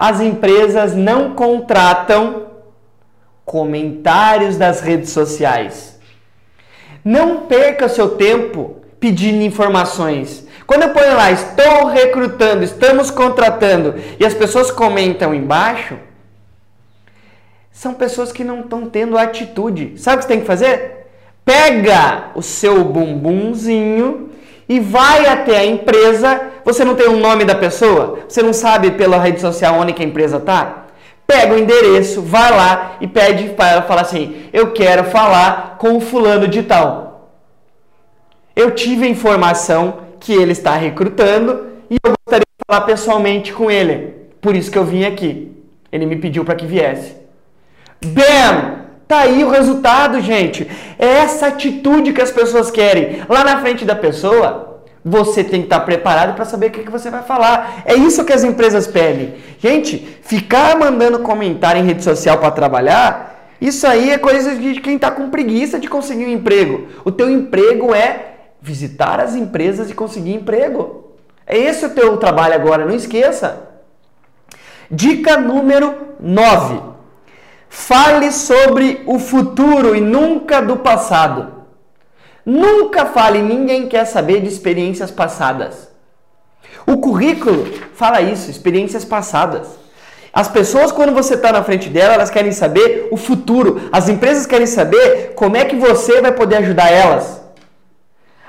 as 0.00 0.18
empresas 0.18 0.94
não 0.94 1.34
contratam 1.34 2.46
comentários 3.44 4.56
das 4.56 4.80
redes 4.80 5.10
sociais. 5.10 6.00
Não 7.04 7.40
perca 7.40 7.86
seu 7.86 8.16
tempo 8.16 8.76
pedindo 8.98 9.42
informações. 9.42 10.46
Quando 10.66 10.84
eu 10.84 10.94
ponho 10.94 11.14
lá, 11.14 11.30
estou 11.30 11.84
recrutando, 11.84 12.64
estamos 12.64 13.10
contratando, 13.10 13.94
e 14.18 14.24
as 14.24 14.32
pessoas 14.32 14.70
comentam 14.70 15.34
embaixo, 15.34 15.98
são 17.70 17.92
pessoas 17.92 18.32
que 18.32 18.42
não 18.42 18.60
estão 18.60 18.88
tendo 18.88 19.18
atitude. 19.18 19.98
Sabe 19.98 20.16
o 20.16 20.18
que 20.20 20.24
você 20.24 20.28
tem 20.28 20.40
que 20.40 20.46
fazer? 20.46 21.08
Pega 21.44 22.30
o 22.34 22.40
seu 22.40 22.84
bumbumzinho 22.84 24.29
e 24.70 24.78
vai 24.78 25.26
até 25.26 25.58
a 25.58 25.66
empresa, 25.66 26.40
você 26.64 26.84
não 26.84 26.94
tem 26.94 27.08
o 27.08 27.18
nome 27.18 27.44
da 27.44 27.56
pessoa? 27.56 28.20
Você 28.28 28.40
não 28.40 28.52
sabe 28.52 28.92
pela 28.92 29.18
rede 29.18 29.40
social 29.40 29.74
onde 29.74 29.92
que 29.92 30.00
a 30.00 30.06
empresa 30.06 30.38
tá? 30.38 30.84
Pega 31.26 31.54
o 31.54 31.58
endereço, 31.58 32.22
vai 32.22 32.52
lá 32.52 32.96
e 33.00 33.08
pede 33.08 33.48
para 33.48 33.68
ela 33.68 33.82
falar 33.82 34.02
assim: 34.02 34.44
"Eu 34.52 34.70
quero 34.70 35.02
falar 35.02 35.76
com 35.76 35.96
o 35.96 36.00
fulano 36.00 36.46
de 36.46 36.62
tal". 36.62 37.32
Eu 38.54 38.70
tive 38.70 39.06
a 39.06 39.08
informação 39.08 40.02
que 40.20 40.32
ele 40.32 40.52
está 40.52 40.76
recrutando 40.76 41.66
e 41.90 41.96
eu 42.04 42.14
gostaria 42.24 42.46
de 42.46 42.64
falar 42.64 42.82
pessoalmente 42.82 43.52
com 43.52 43.68
ele. 43.68 44.14
Por 44.40 44.54
isso 44.54 44.70
que 44.70 44.78
eu 44.78 44.84
vim 44.84 45.04
aqui. 45.04 45.50
Ele 45.90 46.06
me 46.06 46.14
pediu 46.14 46.44
para 46.44 46.54
que 46.54 46.64
viesse. 46.64 47.16
Bam! 48.04 48.89
Tá 49.10 49.22
aí 49.22 49.42
o 49.42 49.50
resultado, 49.50 50.20
gente. 50.20 50.70
É 50.96 51.04
essa 51.04 51.48
atitude 51.48 52.12
que 52.12 52.22
as 52.22 52.30
pessoas 52.30 52.70
querem. 52.70 53.22
Lá 53.28 53.42
na 53.42 53.60
frente 53.60 53.84
da 53.84 53.96
pessoa, 53.96 54.84
você 55.04 55.42
tem 55.42 55.62
que 55.62 55.66
estar 55.66 55.80
preparado 55.80 56.36
para 56.36 56.44
saber 56.44 56.68
o 56.68 56.70
que, 56.70 56.84
que 56.84 56.92
você 56.92 57.10
vai 57.10 57.24
falar. 57.24 57.82
É 57.84 57.94
isso 57.96 58.24
que 58.24 58.32
as 58.32 58.44
empresas 58.44 58.86
pedem. 58.86 59.34
Gente, 59.58 59.98
ficar 60.22 60.78
mandando 60.78 61.18
comentário 61.18 61.82
em 61.82 61.84
rede 61.84 62.04
social 62.04 62.38
para 62.38 62.52
trabalhar, 62.52 63.48
isso 63.60 63.84
aí 63.84 64.10
é 64.10 64.16
coisa 64.16 64.54
de 64.54 64.80
quem 64.80 64.94
está 64.94 65.10
com 65.10 65.28
preguiça 65.28 65.80
de 65.80 65.88
conseguir 65.88 66.26
um 66.26 66.32
emprego. 66.32 66.86
O 67.04 67.10
teu 67.10 67.28
emprego 67.28 67.92
é 67.92 68.34
visitar 68.62 69.18
as 69.18 69.34
empresas 69.34 69.90
e 69.90 69.94
conseguir 69.94 70.34
emprego. 70.34 71.16
É 71.44 71.58
esse 71.58 71.84
o 71.84 71.90
teu 71.90 72.16
trabalho 72.16 72.54
agora, 72.54 72.86
não 72.86 72.94
esqueça. 72.94 73.70
Dica 74.88 75.36
número 75.36 75.96
9. 76.20 76.89
Fale 77.72 78.32
sobre 78.32 79.00
o 79.06 79.16
futuro 79.20 79.94
e 79.94 80.00
nunca 80.00 80.60
do 80.60 80.78
passado. 80.78 81.52
Nunca 82.44 83.06
fale, 83.06 83.40
ninguém 83.40 83.86
quer 83.86 84.04
saber 84.06 84.40
de 84.40 84.48
experiências 84.48 85.12
passadas. 85.12 85.88
O 86.84 86.96
currículo 86.98 87.72
fala 87.94 88.20
isso, 88.20 88.50
experiências 88.50 89.04
passadas. 89.04 89.68
As 90.32 90.48
pessoas, 90.48 90.90
quando 90.90 91.14
você 91.14 91.34
está 91.34 91.52
na 91.52 91.62
frente 91.62 91.88
dela, 91.88 92.14
elas 92.14 92.28
querem 92.28 92.50
saber 92.50 93.06
o 93.12 93.16
futuro. 93.16 93.88
As 93.92 94.08
empresas 94.08 94.46
querem 94.46 94.66
saber 94.66 95.34
como 95.36 95.56
é 95.56 95.64
que 95.64 95.76
você 95.76 96.20
vai 96.20 96.32
poder 96.32 96.56
ajudar 96.56 96.90
elas. 96.90 97.40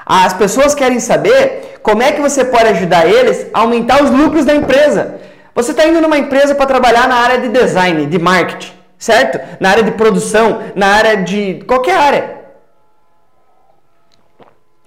As 0.03 0.33
pessoas 0.33 0.73
querem 0.73 0.99
saber 0.99 1.79
como 1.83 2.01
é 2.01 2.11
que 2.11 2.21
você 2.21 2.43
pode 2.43 2.69
ajudar 2.69 3.07
eles 3.07 3.45
a 3.53 3.59
aumentar 3.59 4.03
os 4.03 4.09
lucros 4.09 4.45
da 4.45 4.55
empresa. 4.55 5.19
Você 5.53 5.71
está 5.71 5.85
indo 5.85 6.01
numa 6.01 6.17
empresa 6.17 6.55
para 6.55 6.65
trabalhar 6.65 7.07
na 7.07 7.15
área 7.17 7.39
de 7.39 7.49
design, 7.49 8.07
de 8.07 8.17
marketing 8.17 8.80
certo? 9.01 9.39
Na 9.59 9.71
área 9.71 9.83
de 9.83 9.91
produção, 9.91 10.61
na 10.75 10.87
área 10.87 11.17
de 11.17 11.63
qualquer 11.67 11.97
área. 11.97 12.41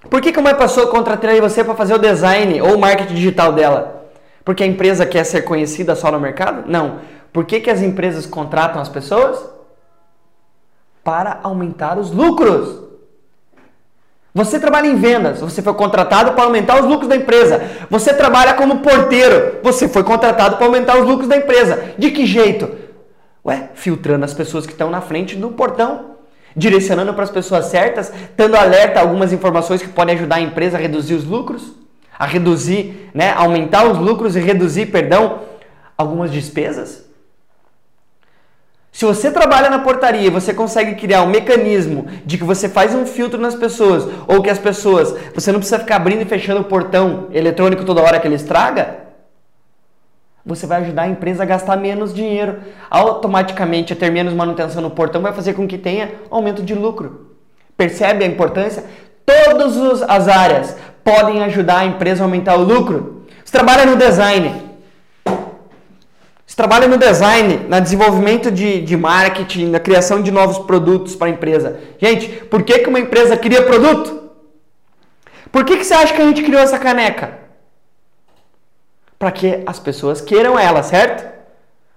Por 0.09 0.21
que, 0.21 0.31
que 0.31 0.39
uma 0.39 0.53
pessoa 0.53 0.87
contrataria 0.87 1.41
você 1.41 1.63
para 1.63 1.75
fazer 1.75 1.95
o 1.95 1.99
design 1.99 2.61
ou 2.61 2.75
o 2.75 2.79
marketing 2.79 3.13
digital 3.13 3.51
dela? 3.51 4.05
Porque 4.45 4.63
a 4.63 4.67
empresa 4.67 5.05
quer 5.05 5.25
ser 5.25 5.41
conhecida 5.41 5.95
só 5.95 6.11
no 6.11 6.19
mercado? 6.19 6.63
Não. 6.65 6.99
Por 7.33 7.43
que, 7.43 7.59
que 7.59 7.69
as 7.69 7.81
empresas 7.81 8.25
contratam 8.25 8.81
as 8.81 8.87
pessoas? 8.87 9.43
Para 11.03 11.39
aumentar 11.43 11.97
os 11.97 12.09
lucros. 12.09 12.83
Você 14.33 14.59
trabalha 14.59 14.87
em 14.87 14.95
vendas, 14.95 15.41
você 15.41 15.61
foi 15.61 15.73
contratado 15.73 16.33
para 16.33 16.43
aumentar 16.43 16.79
os 16.79 16.85
lucros 16.85 17.09
da 17.09 17.15
empresa. 17.15 17.61
Você 17.89 18.13
trabalha 18.13 18.53
como 18.53 18.79
porteiro, 18.79 19.57
você 19.61 19.89
foi 19.89 20.03
contratado 20.03 20.55
para 20.57 20.65
aumentar 20.65 20.97
os 20.97 21.05
lucros 21.05 21.27
da 21.27 21.37
empresa. 21.37 21.93
De 21.97 22.11
que 22.11 22.25
jeito? 22.25 22.84
Ué, 23.45 23.69
filtrando 23.75 24.25
as 24.25 24.33
pessoas 24.33 24.65
que 24.65 24.71
estão 24.71 24.89
na 24.89 25.01
frente 25.01 25.35
do 25.35 25.51
portão, 25.51 26.15
direcionando 26.55 27.13
para 27.13 27.25
as 27.25 27.29
pessoas 27.29 27.65
certas, 27.65 28.11
dando 28.35 28.55
alerta 28.55 28.99
a 28.99 29.03
algumas 29.03 29.31
informações 29.31 29.81
que 29.81 29.87
podem 29.87 30.15
ajudar 30.15 30.37
a 30.37 30.41
empresa 30.41 30.77
a 30.77 30.79
reduzir 30.79 31.13
os 31.13 31.25
lucros, 31.25 31.73
a 32.17 32.25
reduzir, 32.25 33.11
né, 33.13 33.33
aumentar 33.33 33.85
os 33.85 33.97
lucros 33.99 34.35
e 34.35 34.39
reduzir, 34.39 34.87
perdão, 34.87 35.41
algumas 35.97 36.31
despesas. 36.31 37.05
Se 38.91 39.03
você 39.03 39.29
trabalha 39.29 39.69
na 39.69 39.79
portaria 39.79 40.25
e 40.25 40.29
você 40.29 40.53
consegue 40.53 40.95
criar 40.95 41.21
um 41.21 41.29
mecanismo 41.29 42.07
de 42.25 42.37
que 42.37 42.45
você 42.45 42.69
faz 42.69 42.95
um 42.95 43.05
filtro 43.05 43.39
nas 43.39 43.53
pessoas, 43.53 44.07
ou 44.25 44.41
que 44.41 44.49
as 44.49 44.57
pessoas, 44.57 45.13
você 45.35 45.51
não 45.51 45.59
precisa 45.59 45.79
ficar 45.79 45.97
abrindo 45.97 46.21
e 46.21 46.25
fechando 46.25 46.61
o 46.61 46.63
portão 46.63 47.27
eletrônico 47.33 47.83
toda 47.83 48.01
hora 48.01 48.19
que 48.19 48.27
ele 48.27 48.35
estraga, 48.35 49.04
você 50.45 50.67
vai 50.67 50.81
ajudar 50.81 51.03
a 51.03 51.07
empresa 51.07 51.43
a 51.43 51.45
gastar 51.45 51.75
menos 51.75 52.13
dinheiro. 52.13 52.59
Automaticamente, 52.89 53.93
a 53.93 53.95
ter 53.95 54.11
menos 54.11 54.33
manutenção 54.33 54.81
no 54.81 54.91
portão 54.91 55.21
vai 55.21 55.33
fazer 55.33 55.53
com 55.53 55.67
que 55.67 55.77
tenha 55.77 56.11
aumento 56.29 56.61
de 56.61 56.75
lucro. 56.75 57.31
Percebe 57.75 58.23
a 58.23 58.27
importância? 58.27 58.83
Todas 59.25 60.01
as 60.03 60.27
áreas 60.27 60.77
podem 61.03 61.43
ajudar 61.43 61.79
a 61.79 61.85
empresa 61.85 62.23
a 62.23 62.25
aumentar 62.25 62.55
o 62.55 62.63
lucro. 62.63 63.25
Você 63.43 63.51
trabalha 63.51 63.85
no 63.85 63.95
design, 63.95 64.65
você 66.45 66.55
trabalha 66.55 66.87
no 66.87 66.97
design, 66.97 67.61
no 67.67 67.81
desenvolvimento 67.81 68.51
de, 68.51 68.81
de 68.81 68.95
marketing, 68.95 69.71
na 69.71 69.79
criação 69.79 70.21
de 70.21 70.31
novos 70.31 70.59
produtos 70.59 71.15
para 71.15 71.27
a 71.27 71.31
empresa. 71.31 71.79
Gente, 71.99 72.27
por 72.27 72.63
que, 72.63 72.79
que 72.79 72.89
uma 72.89 72.99
empresa 72.99 73.35
cria 73.35 73.63
produto? 73.63 74.29
Por 75.51 75.65
que, 75.65 75.77
que 75.77 75.83
você 75.83 75.93
acha 75.93 76.13
que 76.13 76.21
a 76.21 76.25
gente 76.25 76.43
criou 76.43 76.61
essa 76.61 76.77
caneca? 76.77 77.44
Para 79.25 79.31
que 79.31 79.63
as 79.65 79.79
pessoas 79.79 80.21
queiram 80.21 80.59
ela, 80.59 80.83
certo? 80.83 81.27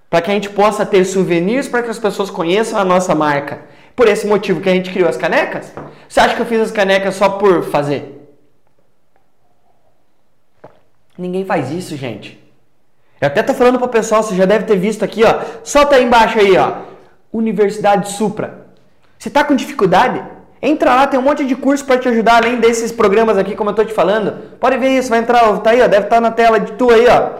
Para 0.08 0.22
que 0.22 0.30
a 0.30 0.34
gente 0.34 0.48
possa 0.48 0.86
ter 0.86 1.04
souvenirs 1.04 1.68
para 1.68 1.82
que 1.82 1.90
as 1.90 1.98
pessoas 1.98 2.30
conheçam 2.30 2.78
a 2.78 2.84
nossa 2.86 3.14
marca. 3.14 3.66
Por 3.94 4.08
esse 4.08 4.26
motivo 4.26 4.62
que 4.62 4.68
a 4.70 4.72
gente 4.72 4.90
criou 4.90 5.06
as 5.06 5.18
canecas? 5.18 5.70
Você 6.08 6.20
acha 6.20 6.34
que 6.34 6.40
eu 6.40 6.46
fiz 6.46 6.58
as 6.58 6.70
canecas 6.70 7.16
só 7.16 7.28
por 7.28 7.64
fazer? 7.64 8.32
Ninguém 11.18 11.44
faz 11.44 11.70
isso, 11.70 11.94
gente. 11.98 12.42
Eu 13.20 13.26
até 13.26 13.42
tô 13.42 13.52
falando 13.52 13.76
para 13.76 13.88
o 13.88 13.90
pessoal, 13.90 14.22
você 14.22 14.34
já 14.34 14.46
deve 14.46 14.64
ter 14.64 14.78
visto 14.78 15.04
aqui, 15.04 15.22
ó. 15.22 15.42
Solta 15.62 15.96
aí 15.96 16.04
embaixo 16.04 16.38
aí, 16.38 16.56
ó. 16.56 16.78
Universidade 17.30 18.10
Supra. 18.10 18.68
Você 19.18 19.28
tá 19.28 19.44
com 19.44 19.54
dificuldade? 19.54 20.24
Entra 20.60 20.94
lá, 20.94 21.06
tem 21.06 21.18
um 21.18 21.22
monte 21.22 21.44
de 21.44 21.54
curso 21.54 21.84
para 21.84 21.98
te 21.98 22.08
ajudar 22.08 22.42
além 22.42 22.56
desses 22.56 22.90
programas 22.90 23.38
aqui, 23.38 23.54
como 23.54 23.70
eu 23.70 23.74
tô 23.74 23.84
te 23.84 23.94
falando. 23.94 24.32
Pode 24.58 24.76
ver 24.78 24.98
isso, 24.98 25.08
vai 25.08 25.20
entrar, 25.20 25.40
tá 25.58 25.70
aí, 25.70 25.80
ó, 25.80 25.86
deve 25.86 26.06
estar 26.06 26.16
tá 26.16 26.20
na 26.20 26.30
tela 26.30 26.58
de 26.58 26.72
tu 26.72 26.90
aí, 26.90 27.06
ó. 27.06 27.30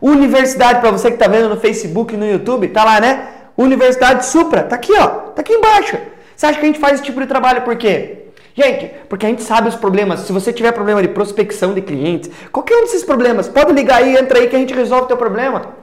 Universidade 0.00 0.80
para 0.80 0.90
você 0.90 1.10
que 1.10 1.16
tá 1.16 1.28
vendo 1.28 1.48
no 1.48 1.56
Facebook 1.56 2.14
e 2.14 2.16
no 2.16 2.26
YouTube, 2.26 2.68
tá 2.68 2.84
lá, 2.84 3.00
né? 3.00 3.28
Universidade 3.56 4.26
Supra, 4.26 4.62
tá 4.62 4.76
aqui, 4.76 4.92
ó. 4.98 5.06
Tá 5.06 5.40
aqui 5.40 5.52
embaixo. 5.52 5.96
Você 6.34 6.46
acha 6.46 6.58
que 6.58 6.64
a 6.64 6.68
gente 6.68 6.80
faz 6.80 6.94
esse 6.94 7.04
tipo 7.04 7.20
de 7.20 7.26
trabalho 7.26 7.62
por 7.62 7.76
quê? 7.76 8.24
Gente, 8.54 8.90
porque 9.08 9.26
a 9.26 9.28
gente 9.28 9.42
sabe 9.42 9.68
os 9.68 9.76
problemas. 9.76 10.20
Se 10.20 10.32
você 10.32 10.52
tiver 10.52 10.72
problema 10.72 11.00
de 11.00 11.08
prospecção 11.08 11.72
de 11.72 11.82
clientes, 11.82 12.30
qualquer 12.50 12.76
um 12.76 12.80
desses 12.82 13.04
problemas, 13.04 13.48
pode 13.48 13.72
ligar 13.72 14.02
aí, 14.02 14.16
entra 14.16 14.38
aí 14.38 14.48
que 14.48 14.56
a 14.56 14.58
gente 14.58 14.74
resolve 14.74 15.04
o 15.04 15.08
teu 15.08 15.16
problema. 15.16 15.74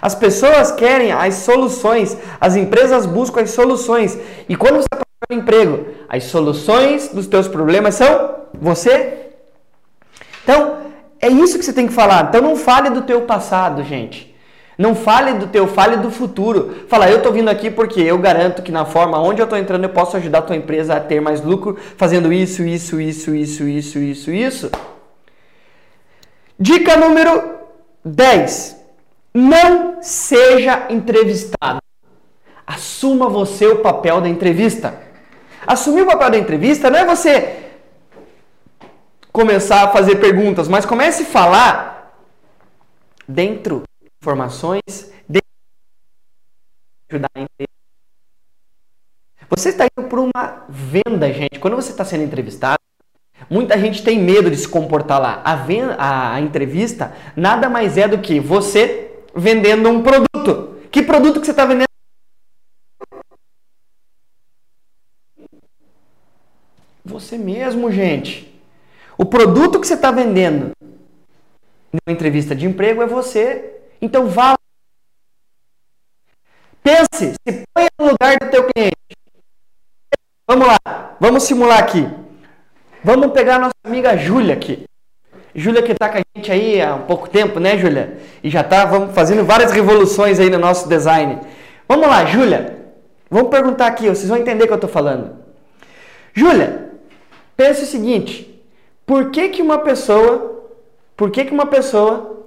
As 0.00 0.14
pessoas 0.14 0.70
querem 0.72 1.12
as 1.12 1.34
soluções, 1.34 2.16
as 2.40 2.56
empresas 2.56 3.04
buscam 3.04 3.42
as 3.42 3.50
soluções. 3.50 4.16
E 4.48 4.56
quando 4.56 4.76
você 4.76 4.88
emprego, 5.28 5.86
as 6.08 6.24
soluções 6.24 7.08
dos 7.08 7.26
teus 7.26 7.46
problemas 7.46 7.94
são 7.94 8.36
você. 8.54 9.28
Então, 10.42 10.78
é 11.20 11.28
isso 11.28 11.58
que 11.58 11.64
você 11.64 11.72
tem 11.72 11.86
que 11.86 11.92
falar. 11.92 12.28
Então 12.28 12.40
não 12.40 12.56
fale 12.56 12.88
do 12.90 13.02
teu 13.02 13.22
passado, 13.22 13.84
gente. 13.84 14.34
Não 14.78 14.94
fale 14.94 15.34
do 15.34 15.46
teu, 15.46 15.68
fale 15.68 15.98
do 15.98 16.10
futuro. 16.10 16.86
Fala, 16.88 17.10
eu 17.10 17.18
estou 17.18 17.32
vindo 17.32 17.50
aqui 17.50 17.70
porque 17.70 18.00
eu 18.00 18.16
garanto 18.16 18.62
que 18.62 18.72
na 18.72 18.86
forma 18.86 19.20
onde 19.20 19.42
eu 19.42 19.44
estou 19.44 19.58
entrando 19.58 19.84
eu 19.84 19.90
posso 19.90 20.16
ajudar 20.16 20.38
a 20.38 20.42
tua 20.42 20.56
empresa 20.56 20.96
a 20.96 21.00
ter 21.00 21.20
mais 21.20 21.42
lucro 21.42 21.76
fazendo 21.98 22.32
isso, 22.32 22.62
isso, 22.62 22.98
isso, 22.98 23.34
isso, 23.34 23.68
isso, 23.68 23.98
isso, 23.98 24.30
isso. 24.30 24.70
Dica 26.58 26.96
número 26.96 27.56
10. 28.02 28.80
Não 29.34 29.98
seja 30.00 30.86
entrevistado. 30.88 31.80
Assuma 32.66 33.28
você 33.28 33.66
o 33.66 33.80
papel 33.80 34.22
da 34.22 34.28
entrevista. 34.30 35.09
Assumir 35.66 36.02
o 36.02 36.06
papel 36.06 36.30
da 36.30 36.38
entrevista 36.38 36.90
não 36.90 36.98
é 36.98 37.04
você 37.04 37.70
começar 39.32 39.84
a 39.84 39.92
fazer 39.92 40.16
perguntas, 40.16 40.68
mas 40.68 40.84
comece 40.84 41.22
a 41.22 41.26
falar 41.26 42.14
dentro 43.26 43.82
informações 44.20 45.12
de 45.28 45.40
ajudar 47.10 47.28
a 47.34 47.40
empresa. 47.40 47.70
Você 49.48 49.70
está 49.70 49.84
indo 49.86 50.08
para 50.08 50.20
uma 50.20 50.64
venda, 50.68 51.32
gente. 51.32 51.58
Quando 51.58 51.76
você 51.76 51.90
está 51.90 52.04
sendo 52.04 52.22
entrevistado, 52.22 52.78
muita 53.48 53.78
gente 53.78 54.02
tem 54.02 54.18
medo 54.18 54.50
de 54.50 54.56
se 54.56 54.68
comportar 54.68 55.20
lá. 55.20 55.42
A, 55.44 55.56
venda, 55.56 55.94
a, 55.94 56.34
a 56.34 56.40
entrevista 56.40 57.12
nada 57.34 57.68
mais 57.68 57.98
é 57.98 58.06
do 58.06 58.18
que 58.18 58.38
você 58.38 59.10
vendendo 59.34 59.88
um 59.88 60.02
produto. 60.02 60.76
Que 60.90 61.02
produto 61.02 61.40
que 61.40 61.46
você 61.46 61.52
está 61.52 61.64
vendendo? 61.64 61.89
Você 67.10 67.36
mesmo, 67.36 67.90
gente. 67.90 68.48
O 69.18 69.24
produto 69.24 69.80
que 69.80 69.86
você 69.86 69.94
está 69.94 70.12
vendendo 70.12 70.70
numa 70.80 72.14
entrevista 72.14 72.54
de 72.54 72.66
emprego 72.66 73.02
é 73.02 73.06
você. 73.06 73.80
Então 74.00 74.28
vá. 74.28 74.56
Pense, 76.82 77.34
se 77.34 77.64
ponha 77.74 77.88
no 77.98 78.10
lugar 78.10 78.38
do 78.38 78.48
teu 78.48 78.64
cliente. 78.68 78.96
Vamos 80.46 80.66
lá, 80.66 81.16
vamos 81.20 81.42
simular 81.42 81.80
aqui. 81.80 82.08
Vamos 83.02 83.32
pegar 83.32 83.56
a 83.56 83.58
nossa 83.58 83.74
amiga 83.84 84.16
Júlia 84.16 84.54
aqui. 84.54 84.84
Júlia 85.52 85.82
que 85.82 85.92
está 85.92 86.08
com 86.08 86.18
a 86.18 86.22
gente 86.36 86.52
aí 86.52 86.80
há 86.80 86.94
um 86.94 87.02
pouco 87.02 87.28
tempo, 87.28 87.58
né, 87.58 87.76
Júlia? 87.76 88.18
E 88.42 88.48
já 88.48 88.60
está 88.60 89.08
fazendo 89.08 89.44
várias 89.44 89.72
revoluções 89.72 90.38
aí 90.38 90.48
no 90.48 90.58
nosso 90.58 90.88
design. 90.88 91.40
Vamos 91.88 92.06
lá, 92.06 92.24
Júlia. 92.24 92.78
Vamos 93.28 93.50
perguntar 93.50 93.88
aqui, 93.88 94.08
vocês 94.08 94.28
vão 94.28 94.38
entender 94.38 94.64
o 94.64 94.66
que 94.68 94.72
eu 94.72 94.76
estou 94.76 94.90
falando. 94.90 95.36
Júlia, 96.32 96.89
pense 97.60 97.82
o 97.82 97.86
seguinte: 97.86 98.58
por 99.04 99.30
que, 99.30 99.50
que 99.50 99.60
uma 99.60 99.78
pessoa, 99.80 100.64
por 101.14 101.30
que, 101.30 101.44
que 101.44 101.52
uma 101.52 101.66
pessoa 101.66 102.46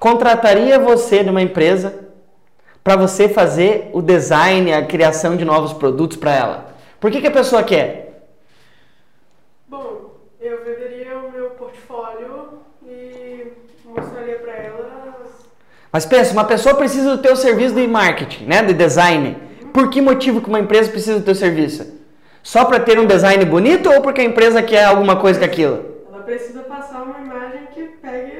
contrataria 0.00 0.80
você 0.80 1.22
numa 1.22 1.40
empresa 1.40 2.08
para 2.82 2.96
você 2.96 3.28
fazer 3.28 3.90
o 3.92 4.02
design, 4.02 4.72
a 4.72 4.84
criação 4.84 5.36
de 5.36 5.44
novos 5.44 5.72
produtos 5.72 6.16
para 6.16 6.34
ela? 6.34 6.74
Por 6.98 7.08
que, 7.12 7.20
que 7.20 7.28
a 7.28 7.30
pessoa 7.30 7.62
quer? 7.62 8.24
Bom, 9.68 10.16
eu 10.40 10.64
venderia 10.64 11.16
o 11.18 11.30
meu 11.30 11.50
portfólio 11.50 12.58
e 12.84 13.52
mostraria 13.84 14.38
para 14.40 14.52
ela. 14.54 14.88
Mas 15.92 16.04
pensa, 16.04 16.32
uma 16.32 16.44
pessoa 16.44 16.74
precisa 16.74 17.16
do 17.16 17.22
teu 17.22 17.36
serviço 17.36 17.76
de 17.76 17.86
marketing, 17.86 18.46
né, 18.46 18.60
de 18.62 18.74
design. 18.74 19.36
Por 19.72 19.88
que 19.88 20.00
motivo 20.00 20.40
que 20.40 20.48
uma 20.48 20.58
empresa 20.58 20.90
precisa 20.90 21.20
do 21.20 21.24
teu 21.24 21.34
serviço? 21.36 21.97
Só 22.48 22.64
para 22.64 22.80
ter 22.80 22.98
um 22.98 23.04
design 23.04 23.44
bonito 23.44 23.92
ou 23.92 24.00
porque 24.00 24.22
a 24.22 24.24
empresa 24.24 24.62
quer 24.62 24.84
alguma 24.84 25.16
coisa 25.16 25.38
com 25.38 25.44
aquilo? 25.44 25.84
Ela 26.10 26.22
precisa 26.22 26.60
passar 26.60 27.02
uma 27.02 27.18
imagem 27.18 27.66
que 27.74 27.82
pegue 28.00 28.32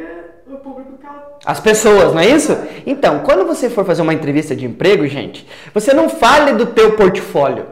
o 0.47 0.57
público 0.57 0.93
que 0.99 1.07
ela 1.07 1.37
as 1.45 1.61
pessoas, 1.61 2.15
não 2.15 2.21
é 2.21 2.27
isso? 2.27 2.57
Então, 2.87 3.19
quando 3.19 3.47
você 3.47 3.69
for 3.69 3.85
fazer 3.85 4.01
uma 4.01 4.15
entrevista 4.15 4.57
de 4.57 4.65
emprego, 4.65 5.07
gente, 5.07 5.47
você 5.75 5.93
não 5.93 6.09
fale 6.09 6.55
do 6.55 6.65
teu 6.65 6.97
portfólio. 6.97 7.67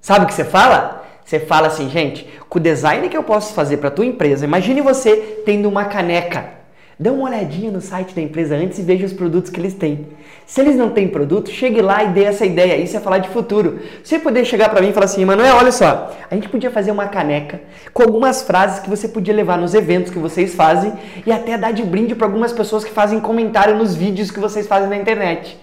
Sabe 0.00 0.24
o 0.24 0.28
que 0.28 0.34
você 0.34 0.44
fala? 0.44 1.04
Você 1.24 1.40
fala 1.40 1.66
assim, 1.66 1.90
gente, 1.90 2.28
com 2.48 2.60
o 2.60 2.62
design 2.62 3.08
que 3.08 3.16
eu 3.16 3.24
posso 3.24 3.54
fazer 3.54 3.78
para 3.78 3.90
tua 3.90 4.06
empresa, 4.06 4.44
imagine 4.44 4.82
você 4.82 5.42
tendo 5.44 5.68
uma 5.68 5.86
caneca 5.86 6.53
Dê 6.98 7.10
uma 7.10 7.28
olhadinha 7.28 7.72
no 7.72 7.80
site 7.80 8.14
da 8.14 8.22
empresa 8.22 8.54
antes 8.54 8.78
e 8.78 8.82
veja 8.82 9.04
os 9.04 9.12
produtos 9.12 9.50
que 9.50 9.60
eles 9.60 9.74
têm. 9.74 10.06
Se 10.46 10.60
eles 10.60 10.76
não 10.76 10.90
têm 10.90 11.08
produto, 11.08 11.50
chegue 11.50 11.82
lá 11.82 12.04
e 12.04 12.08
dê 12.08 12.24
essa 12.24 12.46
ideia. 12.46 12.76
Isso 12.76 12.96
é 12.96 13.00
falar 13.00 13.18
de 13.18 13.28
futuro. 13.30 13.80
Você 14.02 14.18
poder 14.18 14.44
chegar 14.44 14.68
para 14.68 14.80
mim 14.80 14.90
e 14.90 14.92
falar 14.92 15.06
assim, 15.06 15.24
Manoel, 15.24 15.56
olha 15.56 15.72
só, 15.72 16.14
a 16.30 16.34
gente 16.34 16.48
podia 16.48 16.70
fazer 16.70 16.92
uma 16.92 17.08
caneca 17.08 17.60
com 17.92 18.02
algumas 18.02 18.42
frases 18.42 18.78
que 18.78 18.88
você 18.88 19.08
podia 19.08 19.34
levar 19.34 19.58
nos 19.58 19.74
eventos 19.74 20.12
que 20.12 20.18
vocês 20.18 20.54
fazem 20.54 20.92
e 21.26 21.32
até 21.32 21.58
dar 21.58 21.72
de 21.72 21.82
brinde 21.82 22.14
para 22.14 22.26
algumas 22.26 22.52
pessoas 22.52 22.84
que 22.84 22.92
fazem 22.92 23.18
comentário 23.18 23.74
nos 23.76 23.96
vídeos 23.96 24.30
que 24.30 24.38
vocês 24.38 24.66
fazem 24.66 24.88
na 24.88 24.96
internet. 24.96 25.58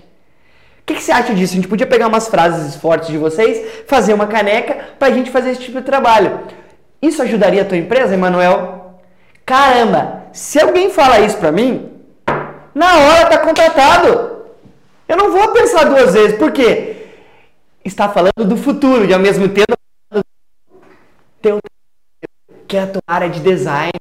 O 0.82 0.86
que, 0.86 0.96
que, 0.96 1.04
você 1.04 1.12
acha 1.12 1.34
disso? 1.34 1.54
A 1.54 1.56
gente 1.56 1.68
podia 1.68 1.88
pegar 1.88 2.08
umas 2.08 2.28
frases 2.28 2.76
fortes 2.76 3.08
de 3.08 3.18
vocês, 3.18 3.86
fazer 3.88 4.14
uma 4.14 4.28
caneca 4.28 4.78
para 5.00 5.08
a 5.08 5.12
gente 5.12 5.30
fazer 5.30 5.52
esse 5.52 5.62
tipo 5.62 5.80
de 5.80 5.86
trabalho. 5.86 6.40
Isso 7.02 7.22
ajudaria 7.22 7.62
a 7.62 7.66
tua 7.66 7.78
empresa, 7.78 8.16
Emanuel? 8.16 9.00
Caramba, 9.46 10.21
se 10.34 10.60
alguém 10.60 10.90
fala 10.90 11.20
isso 11.20 11.38
pra 11.38 11.52
mim, 11.52 11.90
Na 12.74 12.98
hora 12.98 13.30
tá 13.30 13.38
contratado. 13.38 14.46
Eu 15.08 15.18
não 15.18 15.32
vou 15.32 15.50
pensar 15.50 15.84
duas 15.86 16.14
vezes, 16.14 16.38
por 16.38 16.52
quê? 16.52 17.08
Está 17.84 18.08
falando 18.08 18.46
do 18.46 18.56
futuro 18.56 19.06
e 19.06 19.14
ao 19.14 19.20
mesmo 19.20 19.50
tempo 19.50 19.74
teu 21.42 21.60
que 22.68 22.78
é 22.78 22.84
a 22.84 22.88
tua 22.88 23.02
área 23.06 23.30
de 23.30 23.42
design. 23.42 23.92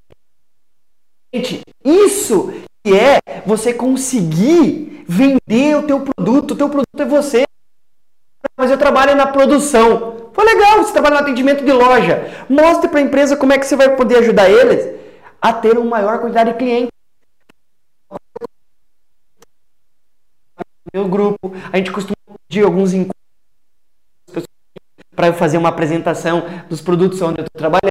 Gente, 1.34 1.62
isso 1.84 2.52
que 2.84 2.96
é 2.96 3.18
você 3.44 3.74
conseguir 3.74 5.04
vender 5.08 5.76
o 5.76 5.82
teu 5.82 6.00
produto. 6.00 6.52
O 6.52 6.56
teu 6.56 6.68
produto 6.68 7.00
é 7.00 7.04
você. 7.04 7.44
Mas 8.56 8.70
eu 8.70 8.78
trabalho 8.78 9.16
na 9.16 9.26
produção. 9.26 10.30
Foi 10.32 10.44
legal, 10.44 10.78
você 10.78 10.92
trabalha 10.92 11.16
no 11.16 11.22
atendimento 11.22 11.64
de 11.64 11.72
loja. 11.72 12.44
Mostre 12.48 12.88
para 12.88 13.00
a 13.00 13.02
empresa 13.02 13.36
como 13.36 13.52
é 13.52 13.58
que 13.58 13.66
você 13.66 13.74
vai 13.74 13.96
poder 13.96 14.18
ajudar 14.18 14.48
eles 14.48 14.99
a 15.40 15.52
ter 15.52 15.78
uma 15.78 15.88
maior 15.88 16.20
quantidade 16.20 16.52
de 16.52 16.58
clientes. 16.58 16.90
Meu 20.92 21.08
grupo, 21.08 21.52
a 21.72 21.76
gente 21.76 21.92
costuma 21.92 22.16
pedir 22.48 22.64
alguns 22.64 22.92
encontros 22.92 23.14
para 25.14 25.32
fazer 25.32 25.56
uma 25.56 25.68
apresentação 25.68 26.42
dos 26.68 26.80
produtos 26.80 27.20
onde 27.22 27.40
eu 27.40 27.44
estou 27.44 27.58
trabalhando. 27.58 27.90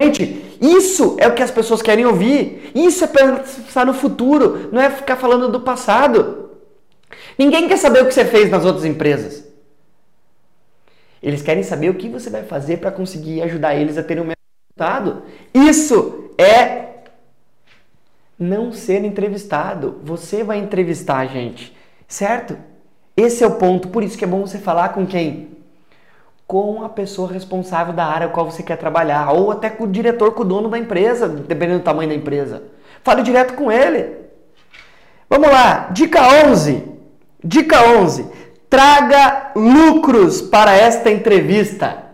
Gente, 0.00 0.56
isso 0.60 1.16
é 1.18 1.26
o 1.26 1.34
que 1.34 1.42
as 1.42 1.50
pessoas 1.50 1.82
querem 1.82 2.06
ouvir. 2.06 2.70
Isso 2.74 3.02
é 3.04 3.06
pensar 3.08 3.84
no 3.84 3.94
futuro, 3.94 4.68
não 4.72 4.80
é 4.80 4.88
ficar 4.90 5.16
falando 5.16 5.50
do 5.50 5.60
passado. 5.60 6.50
Ninguém 7.36 7.68
quer 7.68 7.78
saber 7.78 8.02
o 8.02 8.06
que 8.06 8.14
você 8.14 8.24
fez 8.24 8.50
nas 8.50 8.64
outras 8.64 8.84
empresas. 8.84 9.44
Eles 11.20 11.42
querem 11.42 11.64
saber 11.64 11.90
o 11.90 11.94
que 11.94 12.08
você 12.08 12.30
vai 12.30 12.44
fazer 12.44 12.76
para 12.78 12.92
conseguir 12.92 13.42
ajudar 13.42 13.74
eles 13.74 13.98
a 13.98 14.02
terem 14.02 14.22
o 14.22 14.26
mesmo 14.26 14.37
resultado. 14.78 15.22
Isso 15.52 16.30
é 16.38 16.84
não 18.38 18.72
ser 18.72 19.04
entrevistado. 19.04 20.00
Você 20.04 20.44
vai 20.44 20.58
entrevistar 20.58 21.18
a 21.18 21.26
gente, 21.26 21.76
certo? 22.06 22.56
Esse 23.16 23.42
é 23.42 23.46
o 23.46 23.56
ponto. 23.56 23.88
Por 23.88 24.02
isso 24.04 24.16
que 24.16 24.24
é 24.24 24.28
bom 24.28 24.46
você 24.46 24.58
falar 24.58 24.90
com 24.90 25.04
quem? 25.04 25.58
Com 26.46 26.82
a 26.84 26.88
pessoa 26.88 27.30
responsável 27.30 27.92
da 27.92 28.06
área 28.06 28.28
qual 28.28 28.50
você 28.50 28.62
quer 28.62 28.76
trabalhar, 28.76 29.32
ou 29.32 29.50
até 29.50 29.68
com 29.68 29.84
o 29.84 29.88
diretor, 29.88 30.32
com 30.32 30.42
o 30.42 30.46
dono 30.46 30.68
da 30.68 30.78
empresa, 30.78 31.28
dependendo 31.28 31.80
do 31.80 31.84
tamanho 31.84 32.08
da 32.08 32.14
empresa. 32.14 32.62
Fale 33.02 33.22
direto 33.22 33.54
com 33.54 33.70
ele. 33.70 34.16
Vamos 35.28 35.48
lá, 35.50 35.88
dica 35.90 36.20
11. 36.46 36.84
Dica 37.44 37.82
11. 37.82 38.26
Traga 38.70 39.52
lucros 39.54 40.40
para 40.40 40.74
esta 40.74 41.10
entrevista. 41.10 42.07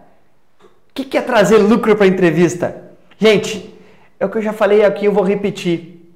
O 0.97 1.03
que 1.03 1.19
é 1.19 1.21
trazer 1.21 1.59
lucro 1.59 1.97
para 1.97 2.05
a 2.05 2.09
entrevista? 2.09 2.85
Gente, 3.19 3.75
é 4.21 4.25
o 4.25 4.29
que 4.29 4.39
eu 4.39 4.43
já 4.43 4.53
falei 4.53 4.85
aqui, 4.85 5.07
eu 5.07 5.13
vou 5.13 5.25
repetir. 5.25 6.15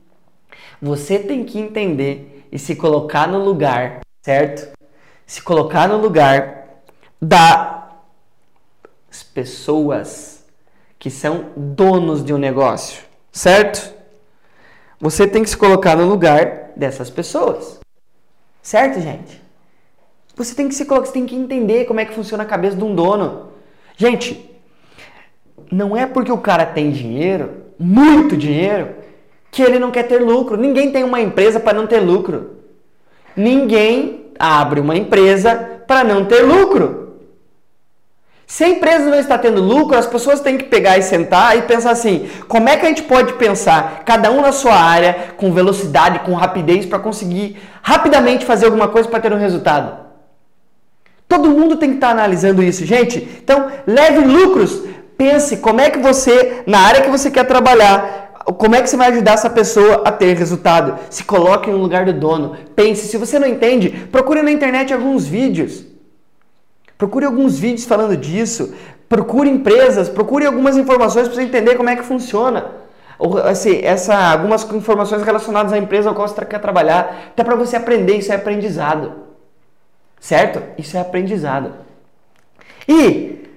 Você 0.80 1.18
tem 1.18 1.42
que 1.42 1.58
entender 1.58 2.46
e 2.52 2.60
se 2.60 2.76
colocar 2.76 3.26
no 3.26 3.42
lugar, 3.42 4.02
certo? 4.22 4.72
Se 5.26 5.42
colocar 5.42 5.88
no 5.88 5.96
lugar 5.96 6.82
das 7.20 7.90
pessoas 9.34 10.44
que 10.96 11.10
são 11.10 11.46
donos 11.56 12.24
de 12.24 12.32
um 12.32 12.38
negócio, 12.38 13.02
certo? 13.32 13.92
Você 15.00 15.26
tem 15.26 15.42
que 15.42 15.50
se 15.50 15.56
colocar 15.56 15.96
no 15.96 16.06
lugar 16.06 16.70
dessas 16.76 17.10
pessoas. 17.10 17.80
Certo, 18.62 19.00
gente? 19.00 19.42
Você 20.36 20.54
tem 20.54 20.68
que 20.68 20.74
se 20.76 20.84
colocar, 20.84 21.06
você 21.06 21.14
tem 21.14 21.26
que 21.26 21.34
entender 21.34 21.84
como 21.86 21.98
é 21.98 22.04
que 22.04 22.14
funciona 22.14 22.44
a 22.44 22.46
cabeça 22.46 22.76
de 22.76 22.84
um 22.84 22.94
dono. 22.94 23.48
Gente, 23.96 24.47
não 25.70 25.96
é 25.96 26.07
porque 26.07 26.33
o 26.33 26.38
cara 26.38 26.66
tem 26.66 26.90
dinheiro, 26.90 27.50
muito 27.78 28.37
dinheiro, 28.37 28.90
que 29.50 29.62
ele 29.62 29.78
não 29.78 29.90
quer 29.90 30.04
ter 30.04 30.18
lucro. 30.18 30.57
Ninguém 30.57 30.90
tem 30.90 31.04
uma 31.04 31.20
empresa 31.20 31.59
para 31.59 31.76
não 31.76 31.87
ter 31.87 32.00
lucro. 32.00 32.59
Ninguém 33.37 34.26
abre 34.38 34.81
uma 34.81 34.96
empresa 34.96 35.54
para 35.87 36.04
não 36.04 36.24
ter 36.24 36.42
lucro. 36.42 37.09
Se 38.46 38.64
a 38.64 38.68
empresa 38.68 39.11
não 39.11 39.18
está 39.18 39.37
tendo 39.37 39.61
lucro, 39.61 39.98
as 39.98 40.07
pessoas 40.07 40.40
têm 40.40 40.57
que 40.57 40.64
pegar 40.64 40.96
e 40.96 41.02
sentar 41.02 41.57
e 41.59 41.62
pensar 41.62 41.90
assim: 41.90 42.31
como 42.48 42.68
é 42.68 42.76
que 42.78 42.87
a 42.87 42.88
gente 42.88 43.02
pode 43.02 43.35
pensar, 43.35 44.02
cada 44.07 44.31
um 44.31 44.40
na 44.40 44.52
sua 44.52 44.74
área, 44.74 45.35
com 45.37 45.52
velocidade, 45.52 46.20
com 46.20 46.33
rapidez, 46.33 46.87
para 46.87 46.98
conseguir 46.98 47.59
rapidamente 47.83 48.46
fazer 48.46 48.64
alguma 48.64 48.88
coisa 48.88 49.07
para 49.07 49.20
ter 49.20 49.33
um 49.35 49.38
resultado? 49.38 50.09
Todo 51.28 51.50
mundo 51.50 51.76
tem 51.76 51.90
que 51.90 51.96
estar 51.96 52.07
tá 52.07 52.12
analisando 52.12 52.62
isso, 52.62 52.87
gente. 52.87 53.18
Então, 53.18 53.70
leve 53.87 54.20
lucros. 54.20 54.83
Pense 55.18 55.57
como 55.57 55.81
é 55.81 55.90
que 55.90 55.98
você, 55.98 56.62
na 56.64 56.78
área 56.78 57.02
que 57.02 57.11
você 57.11 57.28
quer 57.28 57.44
trabalhar, 57.44 58.35
como 58.57 58.76
é 58.76 58.81
que 58.81 58.88
você 58.88 58.96
vai 58.96 59.09
ajudar 59.09 59.33
essa 59.33 59.50
pessoa 59.50 60.02
a 60.04 60.12
ter 60.12 60.37
resultado. 60.37 60.96
Se 61.11 61.24
coloque 61.24 61.68
no 61.68 61.76
lugar 61.76 62.04
do 62.07 62.12
dono. 62.12 62.57
Pense. 62.76 63.09
Se 63.09 63.18
você 63.18 63.37
não 63.37 63.48
entende, 63.48 63.90
procure 64.12 64.42
na 64.42 64.52
internet 64.52 64.94
alguns 64.94 65.26
vídeos. 65.26 65.85
Procure 66.96 67.26
alguns 67.26 67.59
vídeos 67.59 67.85
falando 67.85 68.16
disso. 68.16 68.72
Procure 69.09 69.50
empresas, 69.50 70.09
procure 70.09 70.46
algumas 70.46 70.76
informações 70.76 71.26
para 71.26 71.35
você 71.35 71.42
entender 71.42 71.74
como 71.74 71.90
é 71.90 71.96
que 71.96 72.02
funciona. 72.02 72.66
Assim, 73.44 73.81
essa, 73.83 74.14
algumas 74.14 74.70
informações 74.72 75.24
relacionadas 75.24 75.72
à 75.72 75.78
empresa 75.78 76.09
ao 76.09 76.14
qual 76.14 76.28
você 76.28 76.44
quer 76.44 76.61
trabalhar, 76.61 77.31
até 77.31 77.42
para 77.42 77.57
você 77.57 77.74
aprender, 77.74 78.18
isso 78.18 78.31
é 78.31 78.37
aprendizado. 78.37 79.12
Certo? 80.20 80.62
Isso 80.78 80.96
é 80.96 81.00
aprendizado. 81.00 81.72
E 82.87 83.47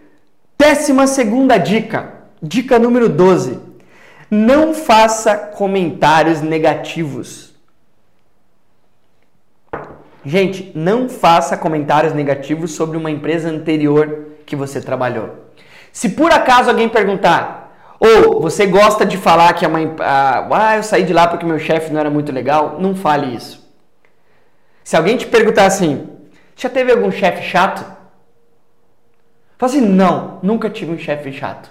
décima 0.61 1.07
segunda 1.07 1.57
dica, 1.57 2.13
dica 2.39 2.77
número 2.77 3.09
12. 3.09 3.59
Não 4.29 4.75
faça 4.75 5.35
comentários 5.35 6.39
negativos. 6.39 7.55
Gente, 10.23 10.71
não 10.75 11.09
faça 11.09 11.57
comentários 11.57 12.13
negativos 12.13 12.73
sobre 12.73 12.95
uma 12.95 13.09
empresa 13.09 13.49
anterior 13.49 14.27
que 14.45 14.55
você 14.55 14.79
trabalhou. 14.79 15.47
Se 15.91 16.09
por 16.09 16.31
acaso 16.31 16.69
alguém 16.69 16.87
perguntar, 16.87 17.95
ou 17.99 18.39
você 18.39 18.67
gosta 18.67 19.03
de 19.03 19.17
falar 19.17 19.53
que 19.53 19.65
é 19.65 19.67
uma. 19.67 19.79
Ah, 19.99 20.77
eu 20.77 20.83
saí 20.83 21.03
de 21.03 21.11
lá 21.11 21.27
porque 21.27 21.45
meu 21.45 21.57
chefe 21.57 21.91
não 21.91 21.99
era 21.99 22.11
muito 22.11 22.31
legal, 22.31 22.77
não 22.79 22.93
fale 22.93 23.35
isso. 23.35 23.67
Se 24.83 24.95
alguém 24.95 25.17
te 25.17 25.25
perguntar 25.25 25.65
assim, 25.65 26.07
já 26.55 26.69
teve 26.69 26.91
algum 26.91 27.11
chefe 27.11 27.49
chato? 27.49 28.00
Fala 29.61 29.73
assim, 29.73 29.85
não, 29.85 30.39
nunca 30.41 30.71
tive 30.71 30.91
um 30.91 30.97
chefe 30.97 31.31
chato. 31.31 31.69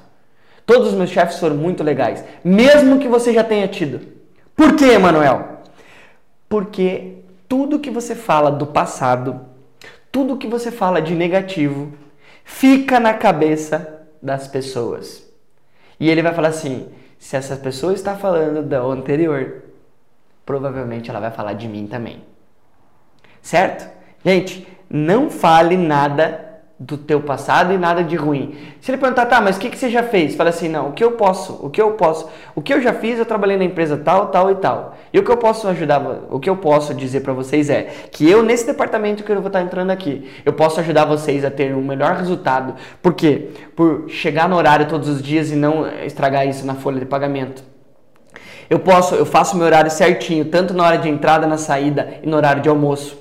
Todos 0.64 0.90
os 0.90 0.94
meus 0.94 1.10
chefes 1.10 1.40
foram 1.40 1.56
muito 1.56 1.82
legais, 1.82 2.24
mesmo 2.44 3.00
que 3.00 3.08
você 3.08 3.34
já 3.34 3.42
tenha 3.42 3.66
tido. 3.66 4.00
Por 4.54 4.76
quê, 4.76 4.96
Manuel? 4.96 5.62
Porque 6.48 7.24
tudo 7.48 7.80
que 7.80 7.90
você 7.90 8.14
fala 8.14 8.48
do 8.48 8.64
passado, 8.64 9.40
tudo 10.12 10.36
que 10.36 10.46
você 10.46 10.70
fala 10.70 11.02
de 11.02 11.16
negativo, 11.16 11.92
fica 12.44 13.00
na 13.00 13.12
cabeça 13.12 14.06
das 14.22 14.46
pessoas. 14.46 15.28
E 15.98 16.08
ele 16.08 16.22
vai 16.22 16.32
falar 16.32 16.50
assim: 16.50 16.86
se 17.18 17.34
essa 17.36 17.56
pessoa 17.56 17.92
está 17.92 18.14
falando 18.14 18.62
do 18.62 18.90
anterior, 18.92 19.64
provavelmente 20.46 21.10
ela 21.10 21.18
vai 21.18 21.32
falar 21.32 21.54
de 21.54 21.66
mim 21.66 21.88
também. 21.88 22.22
Certo? 23.42 23.90
Gente, 24.24 24.64
não 24.88 25.28
fale 25.28 25.76
nada 25.76 26.49
do 26.80 26.96
teu 26.96 27.20
passado 27.20 27.74
e 27.74 27.76
nada 27.76 28.02
de 28.02 28.16
ruim. 28.16 28.56
Se 28.80 28.90
ele 28.90 28.96
perguntar, 28.96 29.26
tá, 29.26 29.38
mas 29.38 29.58
o 29.58 29.60
que, 29.60 29.68
que 29.68 29.76
você 29.76 29.90
já 29.90 30.02
fez? 30.02 30.34
Fala 30.34 30.48
assim, 30.48 30.66
não, 30.66 30.88
o 30.88 30.92
que 30.92 31.04
eu 31.04 31.12
posso, 31.12 31.60
o 31.62 31.68
que 31.68 31.80
eu 31.80 31.90
posso, 31.90 32.26
o 32.54 32.62
que 32.62 32.72
eu 32.72 32.80
já 32.80 32.94
fiz, 32.94 33.18
eu 33.18 33.26
trabalhei 33.26 33.58
na 33.58 33.64
empresa 33.64 33.98
tal, 33.98 34.28
tal 34.28 34.50
e 34.50 34.54
tal. 34.54 34.96
E 35.12 35.18
o 35.18 35.22
que 35.22 35.30
eu 35.30 35.36
posso 35.36 35.68
ajudar, 35.68 36.00
o 36.30 36.40
que 36.40 36.48
eu 36.48 36.56
posso 36.56 36.94
dizer 36.94 37.20
para 37.20 37.34
vocês 37.34 37.68
é 37.68 37.82
que 38.10 38.28
eu, 38.28 38.42
nesse 38.42 38.64
departamento 38.64 39.22
que 39.22 39.30
eu 39.30 39.36
vou 39.36 39.48
estar 39.48 39.60
entrando 39.60 39.90
aqui, 39.90 40.26
eu 40.42 40.54
posso 40.54 40.80
ajudar 40.80 41.04
vocês 41.04 41.44
a 41.44 41.50
ter 41.50 41.74
um 41.74 41.82
melhor 41.82 42.14
resultado. 42.16 42.74
Por 43.02 43.12
quê? 43.12 43.50
Por 43.76 44.08
chegar 44.08 44.48
no 44.48 44.56
horário 44.56 44.88
todos 44.88 45.06
os 45.06 45.22
dias 45.22 45.50
e 45.50 45.56
não 45.56 45.86
estragar 46.06 46.48
isso 46.48 46.64
na 46.64 46.76
folha 46.76 46.98
de 46.98 47.04
pagamento. 47.04 47.62
Eu 48.70 48.78
posso, 48.78 49.14
eu 49.14 49.26
faço 49.26 49.54
meu 49.54 49.66
horário 49.66 49.90
certinho, 49.90 50.46
tanto 50.46 50.72
na 50.72 50.86
hora 50.86 50.96
de 50.96 51.10
entrada, 51.10 51.46
na 51.46 51.58
saída 51.58 52.20
e 52.22 52.26
no 52.26 52.38
horário 52.38 52.62
de 52.62 52.70
almoço. 52.70 53.20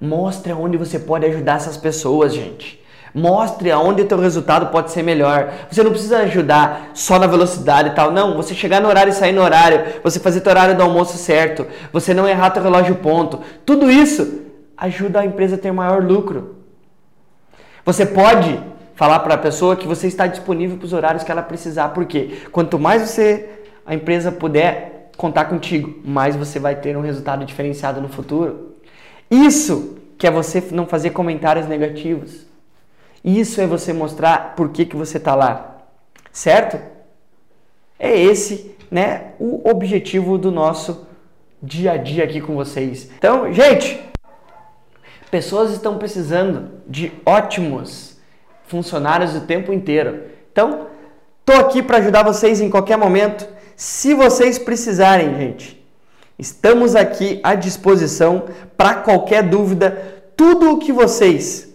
Mostre 0.00 0.52
aonde 0.52 0.76
você 0.76 0.98
pode 0.98 1.24
ajudar 1.26 1.56
essas 1.56 1.76
pessoas, 1.76 2.34
gente. 2.34 2.84
Mostre 3.14 3.70
aonde 3.70 4.02
o 4.02 4.04
teu 4.04 4.18
resultado 4.18 4.66
pode 4.66 4.90
ser 4.90 5.02
melhor. 5.02 5.50
Você 5.70 5.82
não 5.82 5.90
precisa 5.90 6.18
ajudar 6.18 6.90
só 6.92 7.18
na 7.18 7.26
velocidade 7.26 7.88
e 7.88 7.94
tal. 7.94 8.10
Não, 8.10 8.36
você 8.36 8.54
chegar 8.54 8.78
no 8.78 8.88
horário 8.88 9.10
e 9.10 9.14
sair 9.14 9.32
no 9.32 9.40
horário. 9.40 10.00
Você 10.04 10.20
fazer 10.20 10.42
teu 10.42 10.50
horário 10.50 10.76
do 10.76 10.82
almoço 10.82 11.16
certo. 11.16 11.66
Você 11.94 12.12
não 12.12 12.28
errar 12.28 12.50
teu 12.50 12.62
relógio 12.62 12.96
ponto. 12.96 13.40
Tudo 13.64 13.90
isso 13.90 14.42
ajuda 14.76 15.20
a 15.20 15.24
empresa 15.24 15.54
a 15.54 15.58
ter 15.58 15.72
maior 15.72 16.04
lucro. 16.04 16.56
Você 17.86 18.04
pode 18.04 18.60
falar 18.94 19.20
para 19.20 19.32
a 19.32 19.38
pessoa 19.38 19.76
que 19.76 19.88
você 19.88 20.08
está 20.08 20.26
disponível 20.26 20.76
para 20.76 20.84
os 20.84 20.92
horários 20.92 21.22
que 21.22 21.32
ela 21.32 21.42
precisar. 21.42 21.88
Porque 21.90 22.42
quanto 22.52 22.78
mais 22.78 23.00
você, 23.00 23.48
a 23.86 23.94
empresa 23.94 24.30
puder 24.30 25.10
contar 25.16 25.46
contigo, 25.46 26.02
mais 26.04 26.36
você 26.36 26.58
vai 26.58 26.74
ter 26.74 26.94
um 26.98 27.00
resultado 27.00 27.46
diferenciado 27.46 27.98
no 27.98 28.10
futuro. 28.10 28.75
Isso 29.30 29.98
que 30.18 30.26
é 30.26 30.30
você 30.30 30.62
não 30.70 30.86
fazer 30.86 31.10
comentários 31.10 31.66
negativos. 31.66 32.46
Isso 33.24 33.60
é 33.60 33.66
você 33.66 33.92
mostrar 33.92 34.54
por 34.54 34.70
que, 34.70 34.86
que 34.86 34.96
você 34.96 35.18
está 35.18 35.34
lá. 35.34 35.78
Certo? 36.32 36.78
É 37.98 38.18
esse 38.18 38.76
né, 38.90 39.32
o 39.38 39.68
objetivo 39.68 40.38
do 40.38 40.50
nosso 40.50 41.06
dia 41.62 41.92
a 41.92 41.96
dia 41.96 42.24
aqui 42.24 42.40
com 42.40 42.54
vocês. 42.54 43.10
Então, 43.18 43.52
gente, 43.52 44.00
pessoas 45.30 45.72
estão 45.72 45.98
precisando 45.98 46.70
de 46.86 47.12
ótimos 47.24 48.16
funcionários 48.66 49.34
o 49.34 49.40
tempo 49.42 49.72
inteiro. 49.72 50.24
Então, 50.52 50.88
tô 51.44 51.52
aqui 51.52 51.82
para 51.82 51.98
ajudar 51.98 52.22
vocês 52.22 52.60
em 52.60 52.70
qualquer 52.70 52.96
momento. 52.96 53.46
Se 53.74 54.14
vocês 54.14 54.58
precisarem, 54.58 55.34
gente, 55.36 55.85
estamos 56.38 56.94
aqui 56.94 57.40
à 57.42 57.54
disposição 57.54 58.44
para 58.76 58.94
qualquer 58.94 59.42
dúvida. 59.42 60.22
Tudo 60.36 60.72
o 60.72 60.78
que 60.78 60.92
vocês 60.92 61.68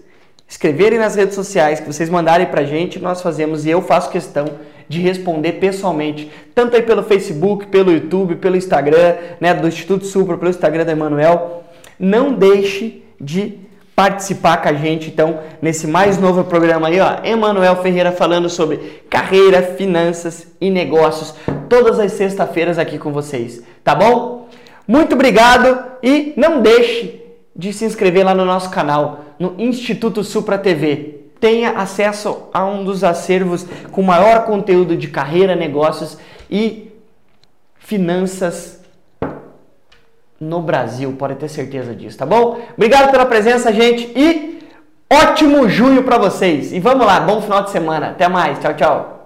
escreverem 0.48 1.00
nas 1.00 1.16
redes 1.16 1.36
sociais, 1.36 1.80
que 1.80 1.88
vocês 1.88 2.10
mandarem 2.10 2.48
para 2.48 2.62
a 2.62 2.66
gente, 2.66 3.00
nós 3.00 3.22
fazemos 3.22 3.66
e 3.66 3.70
eu 3.70 3.82
faço 3.82 4.10
questão 4.10 4.46
de 4.90 5.00
responder 5.00 5.54
pessoalmente, 5.54 6.30
tanto 6.54 6.76
aí 6.76 6.82
pelo 6.82 7.02
Facebook, 7.02 7.68
pelo 7.68 7.94
YouTube, 7.94 8.36
pelo 8.36 8.58
Instagram, 8.58 9.16
né, 9.40 9.54
do 9.54 9.66
Instituto 9.66 10.06
Supra, 10.06 10.38
pelo 10.38 10.50
Instagram 10.50 10.84
da 10.84 10.92
Emanuel. 10.92 11.64
Não 11.98 12.34
deixe 12.34 13.02
de 13.20 13.58
participar 13.96 14.58
com 14.58 14.68
a 14.68 14.74
gente, 14.74 15.10
então, 15.10 15.40
nesse 15.62 15.88
mais 15.88 16.18
novo 16.18 16.44
programa 16.44 16.90
aí, 16.90 17.00
ó, 17.00 17.20
Emanuel 17.24 17.78
Ferreira 17.78 18.12
falando 18.12 18.50
sobre 18.50 19.04
carreira, 19.10 19.62
finanças 19.62 20.48
e 20.60 20.70
negócios, 20.70 21.34
todas 21.72 22.02
as 22.02 22.12
sextas-feiras 22.12 22.78
aqui 22.78 23.00
com 23.00 23.14
vocês, 23.14 23.64
tá 23.82 23.96
bom? 23.96 24.50
Muito 24.86 25.16
obrigado 25.16 25.82
e 26.04 26.34
não 26.36 26.62
deixe 26.62 27.24
de 27.56 27.72
se 27.72 27.86
inscrever 27.86 28.26
lá 28.26 28.36
no 28.36 28.44
nosso 28.44 28.70
canal, 28.70 29.22
no 29.40 29.56
Instituto 29.58 30.22
Supra 30.22 30.58
TV 30.58 31.20
tenha 31.40 31.72
acesso 31.72 32.50
a 32.54 32.66
um 32.66 32.84
dos 32.84 33.06
acervos 33.06 33.66
com 33.90 34.04
maior 34.04 34.44
conteúdo 34.44 34.98
de 34.98 35.08
carreira, 35.08 35.56
negócios 35.56 36.18
e 36.50 36.92
finanças 37.80 38.82
no 40.40 40.62
Brasil, 40.62 41.14
pode 41.18 41.36
ter 41.36 41.48
certeza 41.48 41.96
disso, 41.96 42.18
tá 42.18 42.26
bom? 42.26 42.62
Obrigado 42.76 43.12
pela 43.12 43.26
presença, 43.26 43.72
gente, 43.72 44.12
e 44.14 44.60
ótimo 45.10 45.70
junho 45.70 46.04
para 46.04 46.18
vocês. 46.18 46.74
E 46.74 46.80
vamos 46.82 47.06
lá, 47.06 47.22
bom 47.22 47.42
final 47.42 47.64
de 47.64 47.72
semana. 47.72 48.10
Até 48.10 48.28
mais. 48.28 48.60
Tchau, 48.60 48.74
tchau. 48.74 49.21